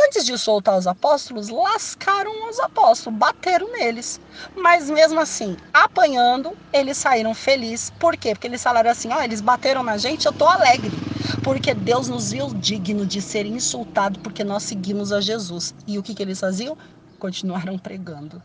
[0.05, 4.21] Antes de soltar os apóstolos, lascaram os apóstolos, bateram neles.
[4.55, 7.89] Mas mesmo assim, apanhando, eles saíram felizes.
[7.89, 8.33] Por quê?
[8.36, 10.91] Porque eles falaram assim: ó, oh, eles bateram na gente, eu tô alegre.
[11.43, 15.73] Porque Deus nos viu digno de ser insultado porque nós seguimos a Jesus.
[15.88, 16.77] E o que, que eles faziam?
[17.17, 18.41] Continuaram pregando.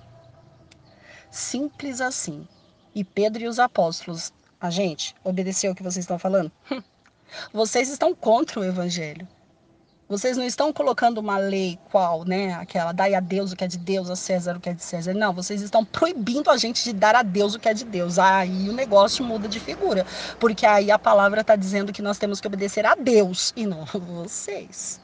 [1.30, 2.48] Simples assim.
[2.94, 6.50] E Pedro e os apóstolos, a gente, obedeceu o que vocês estão falando?
[7.50, 9.26] Vocês estão contra o evangelho.
[10.12, 12.52] Vocês não estão colocando uma lei qual, né?
[12.52, 14.84] Aquela, dai a Deus o que é de Deus, a César o que é de
[14.84, 15.14] César.
[15.14, 18.18] Não, vocês estão proibindo a gente de dar a Deus o que é de Deus.
[18.18, 20.04] Aí o negócio muda de figura.
[20.38, 23.84] Porque aí a palavra está dizendo que nós temos que obedecer a Deus e não
[23.84, 25.00] a vocês.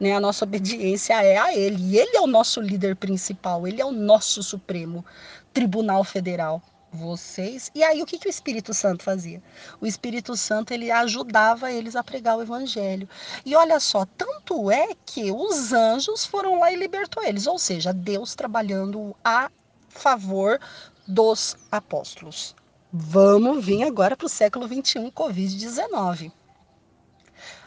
[0.00, 0.16] Né?
[0.16, 1.82] A nossa obediência é a Ele.
[1.82, 5.04] E Ele é o nosso líder principal, Ele é o nosso Supremo
[5.52, 7.70] Tribunal Federal vocês.
[7.74, 9.42] E aí o que, que o Espírito Santo fazia?
[9.80, 13.08] O Espírito Santo ele ajudava eles a pregar o evangelho.
[13.44, 17.92] E olha só, tanto é que os anjos foram lá e libertou eles, ou seja,
[17.92, 19.50] Deus trabalhando a
[19.88, 20.60] favor
[21.06, 22.54] dos apóstolos.
[22.92, 26.32] Vamos vir agora para o século 21, Covid-19.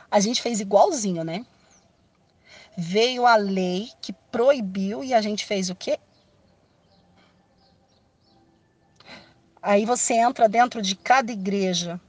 [0.09, 1.45] A gente fez igualzinho, né?
[2.77, 5.99] Veio a lei que proibiu e a gente fez o quê?
[9.61, 12.01] Aí você entra dentro de cada igreja.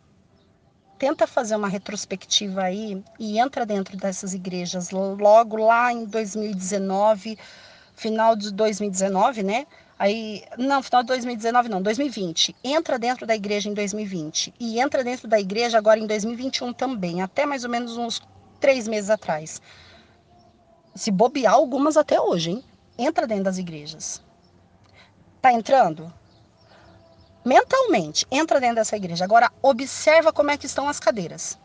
[0.98, 4.90] Tenta fazer uma retrospectiva aí e entra dentro dessas igrejas.
[4.90, 7.38] Logo lá em 2019,
[7.94, 9.66] final de 2019, né?
[9.98, 12.56] Aí, não, final de 2019 não, 2020.
[12.64, 17.20] Entra dentro da igreja em 2020 e entra dentro da igreja agora em 2021 também,
[17.20, 18.22] até mais ou menos uns
[18.58, 19.60] três meses atrás.
[20.94, 22.64] Se bobear, algumas até hoje, hein?
[22.96, 24.22] Entra dentro das igrejas.
[25.40, 26.12] Tá entrando?
[27.44, 29.24] Mentalmente, entra dentro dessa igreja.
[29.24, 31.58] Agora, observa como é que estão as cadeiras.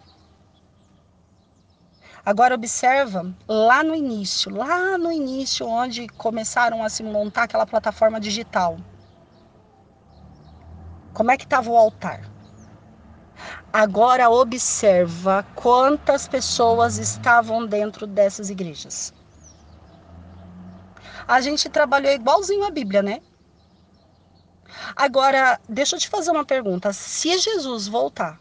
[2.25, 8.19] Agora observa lá no início, lá no início onde começaram a se montar aquela plataforma
[8.19, 8.77] digital.
[11.13, 12.29] Como é que estava o altar?
[13.71, 19.13] Agora observa quantas pessoas estavam dentro dessas igrejas.
[21.27, 23.21] A gente trabalhou igualzinho a Bíblia, né?
[24.95, 26.93] Agora, deixa eu te fazer uma pergunta.
[26.93, 28.39] Se Jesus voltar,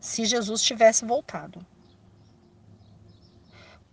[0.00, 1.64] se Jesus tivesse voltado,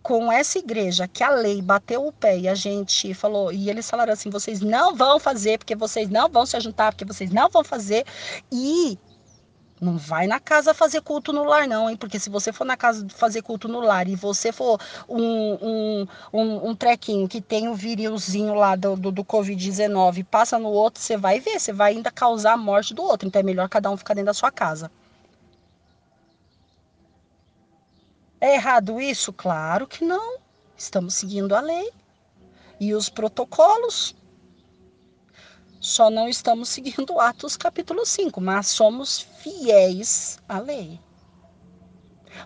[0.06, 3.90] com essa igreja que a lei bateu o pé e a gente falou, e eles
[3.90, 7.50] falaram assim: vocês não vão fazer, porque vocês não vão se juntar, porque vocês não
[7.50, 8.06] vão fazer,
[8.52, 9.00] e
[9.80, 11.98] não vai na casa fazer culto no lar, não, hein?
[11.98, 16.08] Porque se você for na casa fazer culto no lar e você for um, um,
[16.34, 20.70] um, um trequinho que tem o um virilzinho lá do, do, do Covid-19 passa no
[20.70, 23.28] outro, você vai ver, você vai ainda causar a morte do outro.
[23.28, 24.90] Então é melhor cada um ficar dentro da sua casa.
[28.40, 29.34] É errado isso?
[29.34, 30.38] Claro que não.
[30.78, 31.90] Estamos seguindo a lei
[32.80, 34.16] e os protocolos.
[35.86, 41.00] Só não estamos seguindo Atos capítulo 5, mas somos fiéis à lei.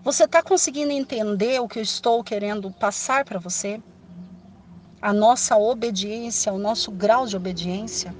[0.04, 3.80] Você está conseguindo entender o que eu estou querendo passar para você?
[5.00, 8.14] A nossa obediência, o nosso grau de obediência,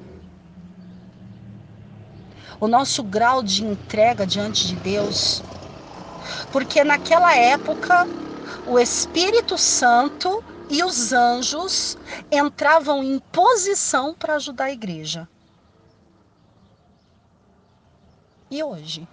[2.58, 5.42] o nosso grau de entrega diante de Deus
[6.50, 8.08] porque naquela época
[8.66, 11.98] o Espírito Santo e os anjos
[12.30, 15.28] entravam em posição para ajudar a igreja.
[18.48, 19.06] E hoje?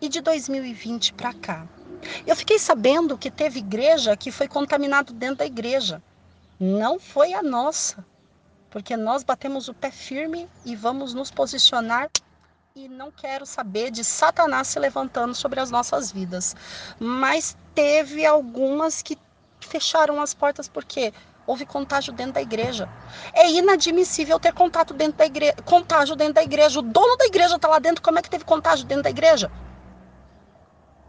[0.00, 1.66] E de 2020 para cá?
[2.26, 6.02] Eu fiquei sabendo que teve igreja que foi contaminado dentro da igreja.
[6.58, 8.04] Não foi a nossa,
[8.70, 12.10] porque nós batemos o pé firme e vamos nos posicionar
[12.74, 16.54] e não quero saber de Satanás se levantando sobre as nossas vidas.
[17.00, 19.18] Mas teve algumas que
[19.60, 21.12] fecharam as portas porque
[21.46, 22.88] houve contágio dentro da igreja.
[23.34, 26.78] É inadmissível ter contato dentro da igreja, contágio dentro da igreja.
[26.78, 29.50] O dono da igreja está lá dentro, como é que teve contágio dentro da igreja?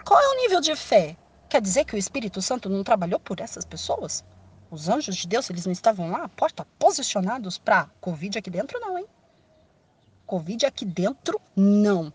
[0.03, 1.15] Qual é o nível de fé?
[1.47, 4.25] Quer dizer que o Espírito Santo não trabalhou por essas pessoas?
[4.71, 8.97] Os anjos de Deus, eles não estavam lá, porta, posicionados para Covid aqui dentro, não,
[8.97, 9.05] hein?
[10.31, 12.13] Covid aqui dentro, não.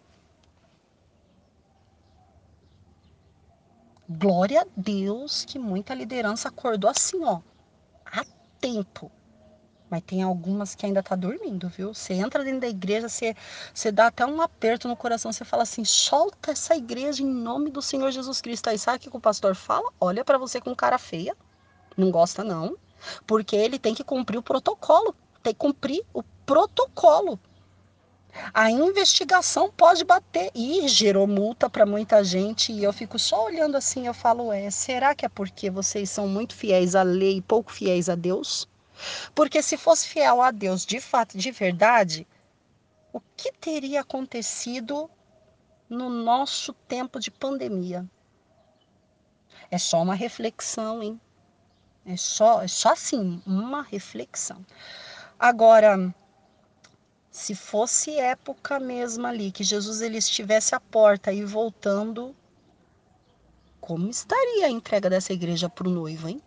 [4.08, 7.42] Glória a Deus que muita liderança acordou assim, ó,
[8.06, 8.24] a
[8.58, 9.12] tempo.
[9.90, 11.92] Mas tem algumas que ainda tá dormindo, viu?
[11.92, 13.36] Você entra dentro da igreja, você,
[13.74, 17.70] você dá até um aperto no coração, você fala assim: solta essa igreja em nome
[17.70, 18.70] do Senhor Jesus Cristo.
[18.70, 19.92] Aí sabe o que o pastor fala?
[20.00, 21.36] Olha para você com cara feia.
[21.94, 22.78] Não gosta, não.
[23.26, 25.14] Porque ele tem que cumprir o protocolo.
[25.42, 27.38] Tem que cumprir o protocolo.
[28.52, 33.76] A investigação pode bater e gerou multa para muita gente e eu fico só olhando
[33.76, 37.42] assim, eu falo, é, será que é porque vocês são muito fiéis à lei e
[37.42, 38.68] pouco fiéis a Deus?
[39.34, 42.26] Porque se fosse fiel a Deus de fato, de verdade,
[43.12, 45.10] o que teria acontecido
[45.88, 48.04] no nosso tempo de pandemia?
[49.70, 51.20] É só uma reflexão, hein?
[52.04, 54.64] É só, é só assim, uma reflexão.
[55.38, 56.14] Agora,
[57.36, 62.34] se fosse época mesmo ali, que Jesus ele estivesse à porta e voltando,
[63.78, 66.40] como estaria a entrega dessa igreja para o noivo, hein?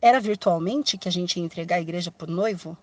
[0.00, 2.78] Era virtualmente que a gente ia entregar a igreja para o noivo?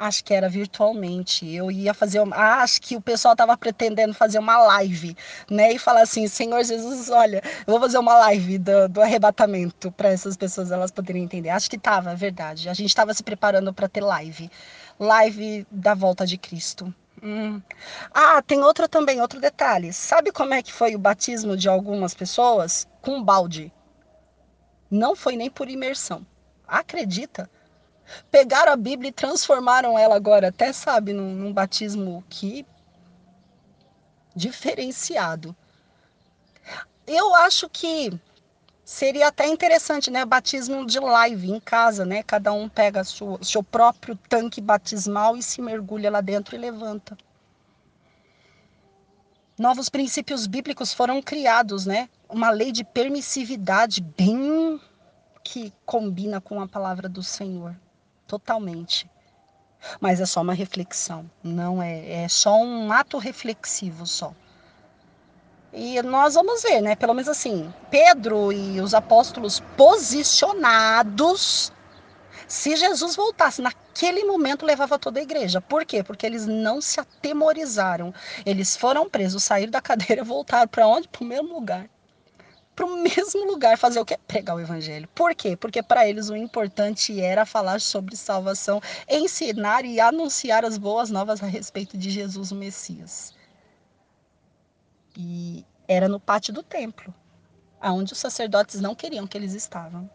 [0.00, 1.46] Acho que era virtualmente.
[1.54, 5.14] Eu ia fazer uma, ah, acho que o pessoal estava pretendendo fazer uma live,
[5.50, 5.72] né?
[5.74, 10.08] E falar assim, Senhor Jesus, olha, eu vou fazer uma live do, do arrebatamento para
[10.08, 11.50] essas pessoas elas poderem entender.
[11.50, 12.68] Acho que estava, é verdade.
[12.70, 14.50] A gente estava se preparando para ter live,
[14.98, 16.92] live da volta de Cristo.
[17.22, 17.60] Hum.
[18.14, 19.92] Ah, tem outro também, outro detalhe.
[19.92, 22.88] Sabe como é que foi o batismo de algumas pessoas?
[23.02, 23.70] Com balde.
[24.90, 26.26] Não foi nem por imersão.
[26.66, 27.50] Acredita?
[28.30, 32.66] Pegaram a Bíblia e transformaram ela agora, até sabe, num, num batismo que
[34.34, 35.54] diferenciado.
[37.06, 38.12] Eu acho que
[38.84, 40.24] seria até interessante, né?
[40.24, 42.22] Batismo de live em casa, né?
[42.22, 47.16] Cada um pega o seu próprio tanque batismal e se mergulha lá dentro e levanta.
[49.58, 52.08] Novos princípios bíblicos foram criados, né?
[52.28, 54.80] Uma lei de permissividade bem
[55.44, 57.76] que combina com a palavra do Senhor,
[58.30, 59.10] totalmente.
[60.00, 64.32] Mas é só uma reflexão, não é, é só um ato reflexivo só.
[65.72, 66.94] E nós vamos ver, né?
[66.94, 71.72] Pelo menos assim, Pedro e os apóstolos posicionados.
[72.46, 75.60] Se Jesus voltasse naquele momento, levava toda a igreja.
[75.60, 76.02] Por quê?
[76.02, 78.12] Porque eles não se atemorizaram.
[78.44, 81.08] Eles foram presos, saíram da cadeira e voltaram para onde?
[81.08, 81.88] Para o mesmo lugar.
[82.80, 84.18] Para o mesmo lugar fazer o quê?
[84.26, 85.06] Pregar o evangelho.
[85.14, 85.54] Por quê?
[85.54, 91.42] Porque para eles o importante era falar sobre salvação, ensinar e anunciar as boas novas
[91.42, 93.34] a respeito de Jesus, o Messias.
[95.14, 97.14] E era no pátio do templo,
[97.78, 100.10] aonde os sacerdotes não queriam que eles estavam.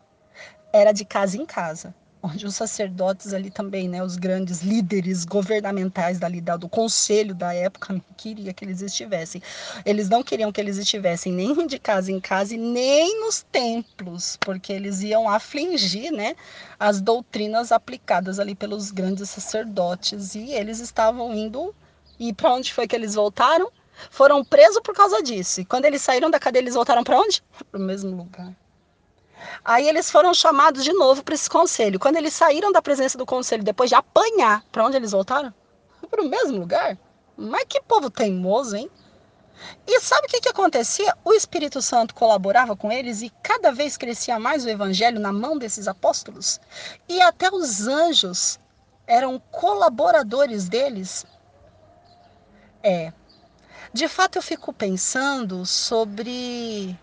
[0.74, 1.94] Era de casa em casa,
[2.26, 8.02] onde os sacerdotes ali também, né, os grandes líderes governamentais dali do conselho da época
[8.18, 9.42] queria que eles estivessem.
[9.86, 14.38] Eles não queriam que eles estivessem nem de casa em casa e nem nos templos,
[14.42, 16.36] porque eles iam afligir, né,
[16.80, 21.74] as doutrinas aplicadas ali pelos grandes sacerdotes e eles estavam indo
[22.20, 23.70] e para onde foi que eles voltaram?
[24.10, 25.62] Foram presos por causa disso.
[25.62, 27.42] E quando eles saíram da cadeia, eles voltaram para onde?
[27.72, 28.54] Para o mesmo lugar.
[29.64, 32.00] Aí eles foram chamados de novo para esse conselho.
[32.00, 35.54] Quando eles saíram da presença do conselho, depois de apanhar, para onde eles voltaram?
[36.10, 36.98] Para o mesmo lugar.
[37.38, 38.90] Mas que povo teimoso, hein?
[39.88, 41.16] E sabe o que, que acontecia?
[41.24, 45.58] O Espírito Santo colaborava com eles e cada vez crescia mais o evangelho na mão
[45.58, 46.60] desses apóstolos.
[47.08, 48.60] E até os anjos
[49.08, 51.26] eram colaboradores deles.
[52.84, 53.14] É,
[53.94, 57.00] de fato, eu fico pensando sobre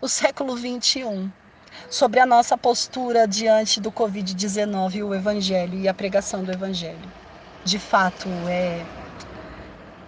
[0.00, 1.30] o século 21,
[1.90, 7.12] sobre a nossa postura diante do Covid-19 e o Evangelho e a pregação do Evangelho.
[7.64, 8.86] De fato, é,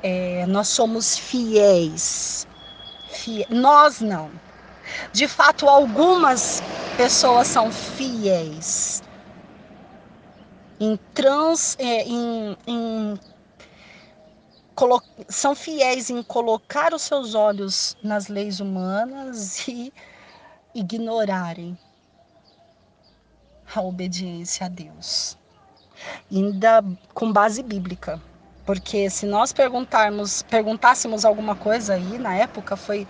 [0.02, 2.46] é nós somos fiéis.
[3.06, 4.40] Fie, nós não.
[5.12, 6.62] De fato, algumas
[6.96, 9.02] pessoas são fiéis
[10.78, 13.14] em, trans, é, em, em
[15.28, 19.92] são fiéis em colocar os seus olhos nas leis humanas e
[20.78, 21.76] ignorarem
[23.74, 25.36] a obediência a Deus.
[26.30, 28.20] Ainda com base bíblica.
[28.64, 33.06] Porque se nós perguntarmos, perguntássemos alguma coisa aí, na época foi,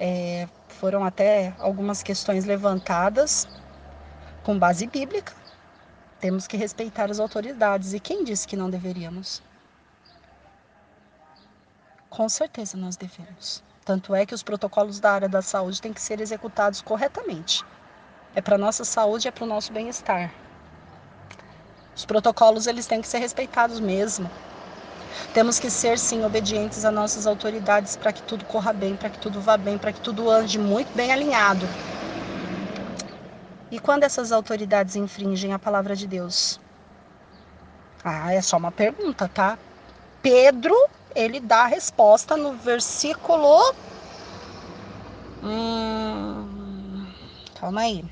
[0.00, 3.46] é, foram até algumas questões levantadas
[4.42, 5.32] com base bíblica.
[6.20, 7.92] Temos que respeitar as autoridades.
[7.92, 9.42] E quem disse que não deveríamos?
[12.08, 13.63] Com certeza nós devemos.
[13.84, 17.62] Tanto é que os protocolos da área da saúde têm que ser executados corretamente.
[18.34, 20.32] É para nossa saúde, é para o nosso bem-estar.
[21.94, 24.28] Os protocolos eles têm que ser respeitados mesmo.
[25.34, 29.18] Temos que ser sim obedientes às nossas autoridades para que tudo corra bem, para que
[29.18, 31.66] tudo vá bem, para que tudo ande muito bem alinhado.
[33.70, 36.58] E quando essas autoridades infringem a palavra de Deus?
[38.02, 39.58] Ah, é só uma pergunta, tá?
[40.22, 40.74] Pedro
[41.14, 43.74] ele dá a resposta no versículo.
[45.42, 47.06] Hum,
[47.54, 48.04] calma aí.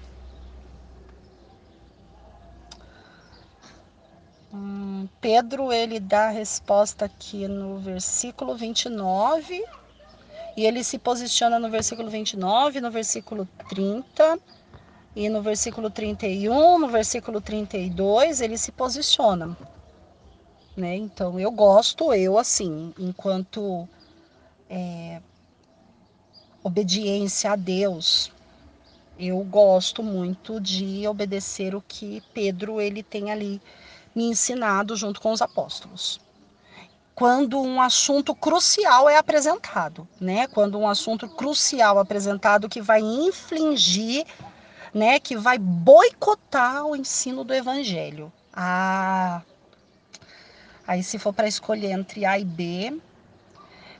[4.53, 9.65] Hum, Pedro ele dá a resposta aqui no versículo 29
[10.57, 14.39] e ele se posiciona no versículo 29, no versículo 30
[15.17, 19.57] e no versículo 31, no versículo 32, ele se posiciona
[20.77, 20.97] né?
[20.97, 23.89] Então eu gosto, eu assim, enquanto
[24.69, 25.21] é,
[26.63, 28.33] obediência a Deus,
[29.19, 33.61] eu gosto muito de obedecer o que Pedro ele tem ali
[34.15, 36.21] me ensinado junto com os apóstolos.
[37.15, 40.47] Quando um assunto crucial é apresentado, né?
[40.47, 44.25] Quando um assunto crucial apresentado que vai infligir,
[44.95, 48.33] né, que vai boicotar o ensino do evangelho.
[48.53, 49.43] Ah,
[50.87, 53.01] Aí, se for para escolher entre A e B,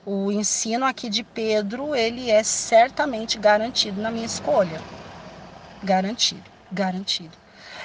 [0.05, 4.81] o ensino aqui de Pedro, ele é certamente garantido na minha escolha.
[5.83, 7.37] Garantido, garantido.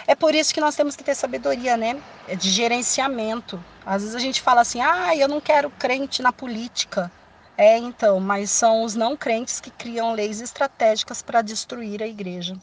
[0.08, 2.02] É por isso que nós temos que ter sabedoria, né?
[2.28, 3.64] É de gerenciamento.
[3.86, 7.12] Às vezes a gente fala assim, ah, eu não quero crente na política.
[7.58, 12.56] É, então, mas são os não crentes que criam leis estratégicas para destruir a igreja.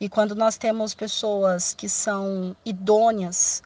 [0.00, 3.62] E quando nós temos pessoas que são idôneas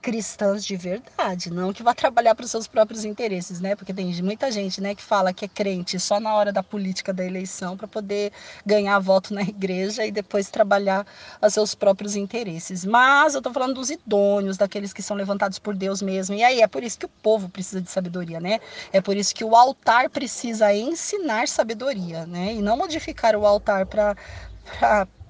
[0.00, 3.76] cristãs de verdade, não que vá trabalhar para os seus próprios interesses, né?
[3.76, 7.12] Porque tem muita gente, né, que fala que é crente só na hora da política
[7.12, 8.32] da eleição para poder
[8.64, 11.06] ganhar voto na igreja e depois trabalhar
[11.40, 12.84] a seus próprios interesses.
[12.84, 16.34] Mas eu estou falando dos idôneos, daqueles que são levantados por Deus mesmo.
[16.34, 18.58] E aí é por isso que o povo precisa de sabedoria, né?
[18.92, 22.54] É por isso que o altar precisa ensinar sabedoria, né?
[22.54, 24.16] E não modificar o altar para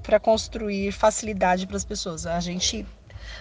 [0.03, 2.27] para construir facilidade para as pessoas.
[2.27, 2.87] A gente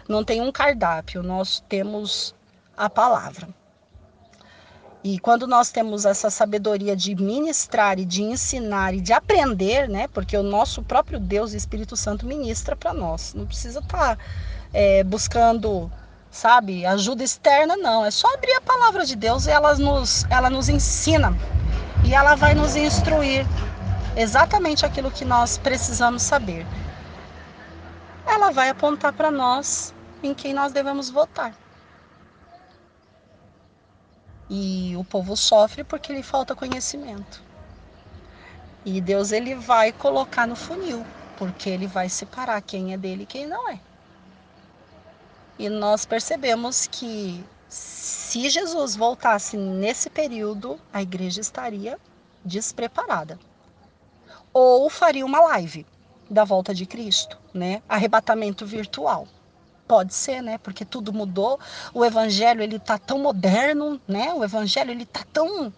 [0.09, 2.33] não tem um cardápio, nós temos
[2.75, 3.47] a palavra.
[5.03, 10.09] E quando nós temos essa sabedoria de ministrar e de ensinar e de aprender, né?
[10.09, 13.33] Porque o nosso próprio Deus, Espírito Santo, ministra para nós.
[13.33, 14.23] Não precisa estar tá,
[14.73, 15.89] é, buscando,
[16.29, 18.03] sabe, ajuda externa, não.
[18.03, 21.33] É só abrir a palavra de Deus e ela nos, ela nos ensina.
[22.03, 23.45] E ela vai nos instruir
[24.17, 26.65] exatamente aquilo que nós precisamos saber.
[28.27, 31.55] Ela vai apontar para nós em quem nós devemos votar.
[34.49, 37.43] E o povo sofre porque lhe falta conhecimento.
[38.83, 41.05] E Deus ele vai colocar no funil,
[41.37, 43.79] porque ele vai separar quem é dele e quem não é.
[45.59, 51.99] E nós percebemos que se Jesus voltasse nesse período, a igreja estaria
[52.43, 53.37] despreparada.
[54.51, 55.85] Ou faria uma live
[56.29, 57.83] da volta de Cristo, né?
[57.87, 59.27] Arrebatamento virtual.
[59.89, 60.59] Pode ser, né?
[60.59, 61.59] Porque tudo mudou.
[61.95, 64.31] O evangelho ele tá tão moderno, né?
[64.35, 65.73] O evangelho ele tá tão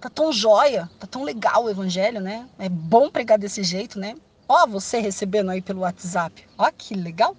[0.00, 2.48] tá tão joia, tá tão legal o evangelho, né?
[2.60, 4.14] É bom pregar desse jeito, né?
[4.48, 6.46] Ó, você recebendo aí pelo WhatsApp.
[6.56, 7.36] Ó, que legal,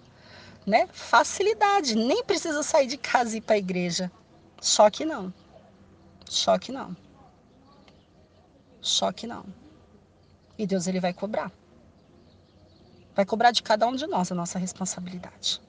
[0.68, 0.86] né?
[0.91, 4.12] Facilidade, nem precisa sair de casa e ir para a igreja.
[4.60, 5.34] Só que não.
[6.28, 6.93] Só que não.
[8.82, 9.46] Só que não.
[10.58, 11.54] E Deus ele vai cobrar.
[13.16, 15.64] Vai cobrar de cada um de nós a nossa responsabilidade.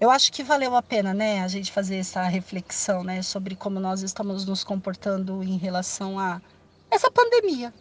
[0.00, 3.78] Eu acho que valeu a pena, né, a gente fazer essa reflexão, né, sobre como
[3.78, 6.40] nós estamos nos comportando em relação a
[6.90, 7.72] essa pandemia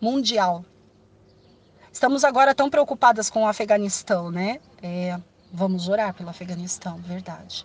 [0.00, 0.64] mundial.
[1.92, 4.60] Estamos agora tão preocupadas com o Afeganistão, né?
[4.82, 5.20] É,
[5.52, 7.64] vamos orar pelo Afeganistão, verdade.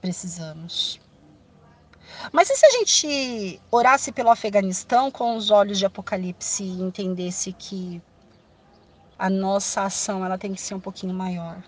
[0.00, 1.00] Precisamos.
[2.32, 7.52] Mas e se a gente orasse pelo Afeganistão com os olhos de Apocalipse e entendesse
[7.52, 8.00] que
[9.18, 11.62] a nossa ação ela tem que ser um pouquinho maior?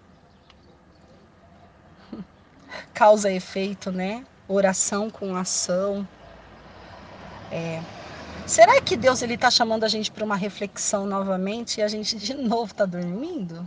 [2.95, 4.25] Causa efeito, né?
[4.49, 6.07] Oração com ação.
[7.51, 7.83] É.
[8.47, 12.17] Será que Deus ele está chamando a gente para uma reflexão novamente e a gente
[12.17, 13.67] de novo está dormindo?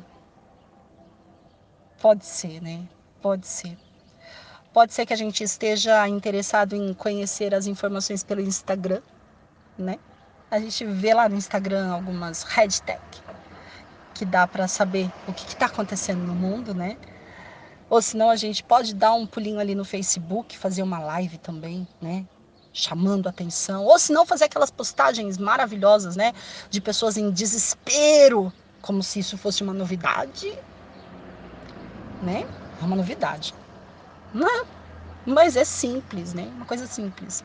[2.02, 2.86] Pode ser, né?
[3.22, 3.78] Pode ser.
[4.74, 9.02] Pode ser que a gente esteja interessado em conhecer as informações pelo Instagram,
[9.78, 10.00] né?
[10.50, 13.24] A gente vê lá no Instagram algumas hashtags
[14.14, 16.98] que dá para saber o que está acontecendo no mundo, né?
[17.94, 21.88] Ou senão a gente pode dar um pulinho ali no Facebook, fazer uma live também,
[22.02, 22.26] né?
[22.74, 23.86] Chamando atenção.
[23.86, 26.34] Ou senão fazer aquelas postagens maravilhosas, né?
[26.72, 30.58] De pessoas em desespero, como se isso fosse uma novidade.
[32.24, 32.48] Né?
[32.82, 33.54] É uma novidade.
[34.34, 34.66] Não,
[35.24, 36.52] mas é simples, né?
[36.56, 37.44] Uma coisa simples.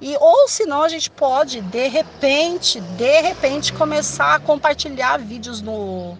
[0.00, 6.18] E ou senão a gente pode de repente, de repente começar a compartilhar vídeos no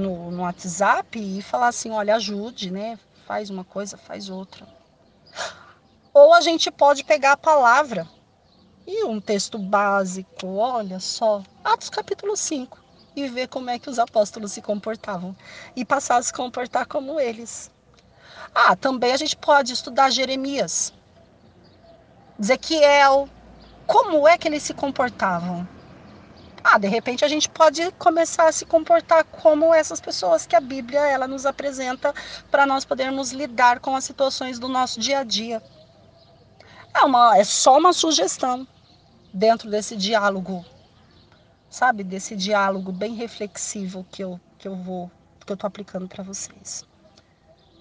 [0.00, 2.98] no, no WhatsApp e falar assim, olha, ajude, né?
[3.26, 4.66] Faz uma coisa, faz outra.
[6.12, 8.08] Ou a gente pode pegar a palavra
[8.86, 12.82] e um texto básico, olha só, Atos capítulo 5,
[13.14, 15.36] e ver como é que os apóstolos se comportavam
[15.76, 17.70] e passar a se comportar como eles.
[18.52, 20.92] Ah, também a gente pode estudar Jeremias,
[22.40, 23.28] Ezequiel,
[23.86, 25.68] como é que eles se comportavam?
[26.62, 30.60] Ah, de repente a gente pode começar a se comportar como essas pessoas que a
[30.60, 32.14] Bíblia ela nos apresenta
[32.50, 35.62] para nós podermos lidar com as situações do nosso dia a dia.
[36.94, 38.66] É, uma, é só uma sugestão
[39.32, 40.64] dentro desse diálogo,
[41.68, 42.02] sabe?
[42.02, 45.10] Desse diálogo bem reflexivo que eu, que eu vou,
[45.46, 46.84] que eu tô aplicando para vocês.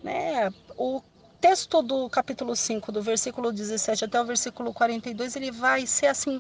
[0.03, 0.49] Né?
[0.77, 1.01] O
[1.41, 6.39] texto do capítulo 5, do versículo 17 até o versículo 42, ele vai ser assim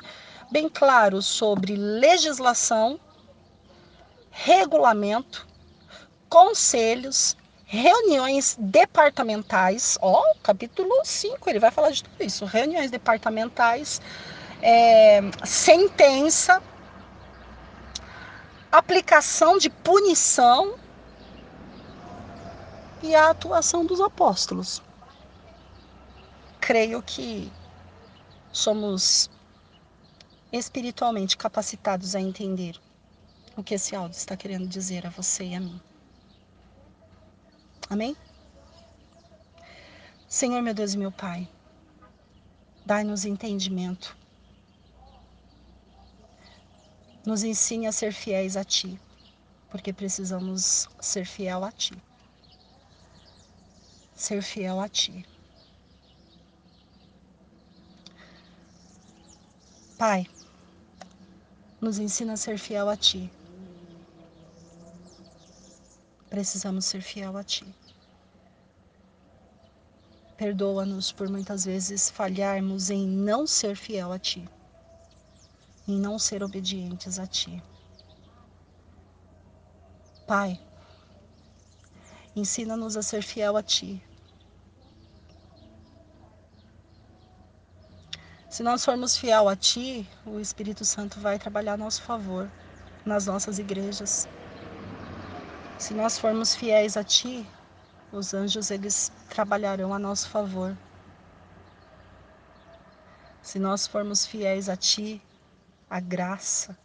[0.51, 2.99] bem claro sobre legislação,
[4.31, 5.47] regulamento,
[6.27, 9.97] conselhos, reuniões departamentais.
[10.01, 12.45] Ó, capítulo 5, ele vai falar de tudo isso.
[12.45, 14.01] Reuniões departamentais,
[14.61, 16.61] é, sentença,
[18.71, 20.75] aplicação de punição
[23.03, 24.81] e a atuação dos apóstolos.
[26.59, 27.51] Creio que
[28.51, 29.29] somos
[30.51, 32.79] espiritualmente capacitados a entender
[33.55, 35.79] o que esse áudio está querendo dizer a você e a mim.
[37.89, 38.15] Amém?
[40.27, 41.49] Senhor, meu Deus e meu Pai,
[42.85, 44.15] dai-nos entendimento.
[47.25, 48.99] Nos ensine a ser fiéis a Ti,
[49.69, 52.01] porque precisamos ser fiel a Ti.
[54.15, 55.25] Ser fiel a Ti.
[59.97, 60.25] Pai,
[61.81, 63.31] nos ensina a ser fiel a Ti.
[66.29, 67.65] Precisamos ser fiel a Ti.
[70.37, 74.47] Perdoa-nos por muitas vezes falharmos em não ser fiel a Ti,
[75.87, 77.61] em não ser obedientes a Ti.
[80.27, 80.59] Pai,
[82.35, 84.01] ensina-nos a ser fiel a Ti,
[88.49, 92.49] Se nós formos fiel a Ti, o Espírito Santo vai trabalhar a nosso favor
[93.05, 94.27] nas nossas igrejas.
[95.77, 97.47] Se nós formos fiéis a Ti,
[98.11, 100.75] os anjos eles trabalharão a nosso favor.
[103.43, 105.21] Se nós formos fiéis a Ti,
[105.87, 106.75] a graça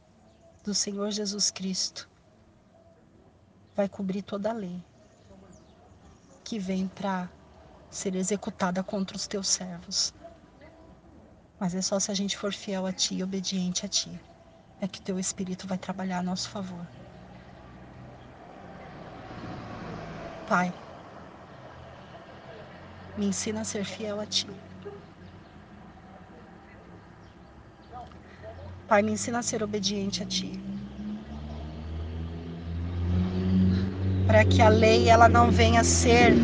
[0.63, 2.07] do Senhor Jesus Cristo
[3.75, 4.83] vai cobrir toda a lei
[6.45, 7.31] que vem para
[7.91, 10.13] ser executada contra os teus servos.
[11.65, 14.21] Mas é só se a gente for fiel a Ti e obediente a Ti.
[14.83, 16.87] É que Teu Espírito vai trabalhar a nosso favor.
[20.47, 20.71] Pai,
[23.17, 24.47] me ensina a ser fiel a Ti.
[28.87, 30.53] Pai, me ensina a ser obediente a Ti.
[34.27, 36.37] Para que a lei ela não venha a ser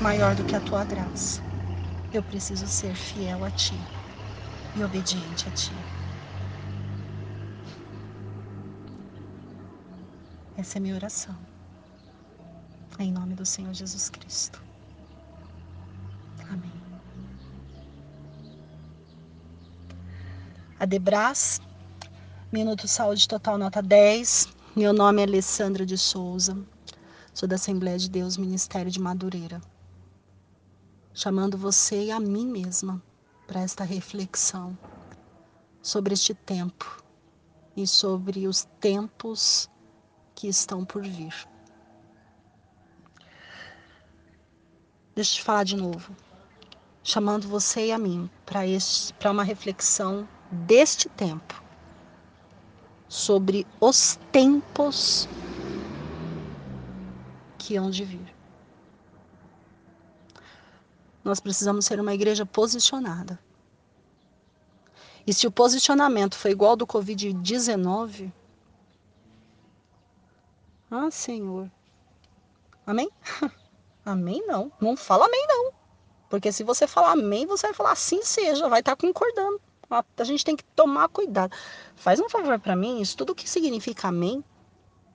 [0.00, 1.42] maior do que a Tua graça.
[2.14, 3.99] Eu preciso ser fiel a Ti
[4.76, 5.72] e obediente a Ti.
[10.56, 11.36] Essa é minha oração.
[12.98, 14.62] Em nome do Senhor Jesus Cristo.
[16.50, 16.72] Amém.
[20.78, 21.60] Adebras,
[22.52, 24.48] Minuto Saúde Total Nota 10.
[24.76, 26.56] Meu nome é Alessandra de Souza.
[27.32, 29.60] Sou da Assembleia de Deus, Ministério de Madureira.
[31.14, 33.02] Chamando você e a mim mesma
[33.50, 34.78] para esta reflexão
[35.82, 37.02] sobre este tempo
[37.76, 39.68] e sobre os tempos
[40.36, 41.34] que estão por vir.
[45.16, 46.14] Deixa eu te falar de novo,
[47.02, 51.60] chamando você e a mim para uma reflexão deste tempo,
[53.08, 55.28] sobre os tempos
[57.58, 58.39] que hão de vir.
[61.22, 63.38] Nós precisamos ser uma igreja posicionada.
[65.26, 68.32] E se o posicionamento foi igual ao do Covid-19,
[70.90, 71.70] ah, Senhor.
[72.86, 73.08] Amém?
[74.04, 74.72] amém não.
[74.80, 75.72] Não fala amém não.
[76.28, 79.60] Porque se você falar amém, você vai falar assim seja, vai estar concordando.
[79.90, 81.54] A gente tem que tomar cuidado.
[81.96, 84.42] Faz um favor para mim, isso tudo que significa amém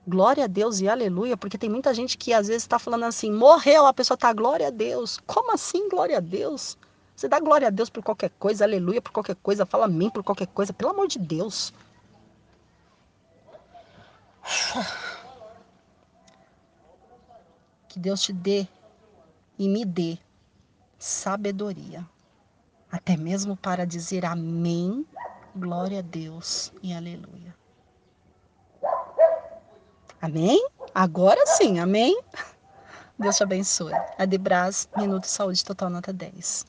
[0.08, 3.32] Glória a Deus e aleluia, porque tem muita gente que às vezes está falando assim,
[3.32, 5.18] morreu, a pessoa está glória a Deus.
[5.26, 6.78] Como assim glória a Deus?
[7.16, 10.22] Você dá glória a Deus por qualquer coisa, aleluia por qualquer coisa, fala amém por
[10.22, 11.72] qualquer coisa, pelo amor de Deus.
[17.88, 18.68] Que Deus te dê
[19.58, 20.18] e me dê
[20.98, 22.06] sabedoria,
[22.92, 25.06] até mesmo para dizer amém,
[25.54, 27.55] glória a Deus e aleluia.
[30.20, 30.66] Amém?
[30.94, 32.18] Agora sim, amém?
[33.18, 33.92] Deus te abençoe.
[34.18, 36.66] Adebras, Minuto Saúde Total Nota 10.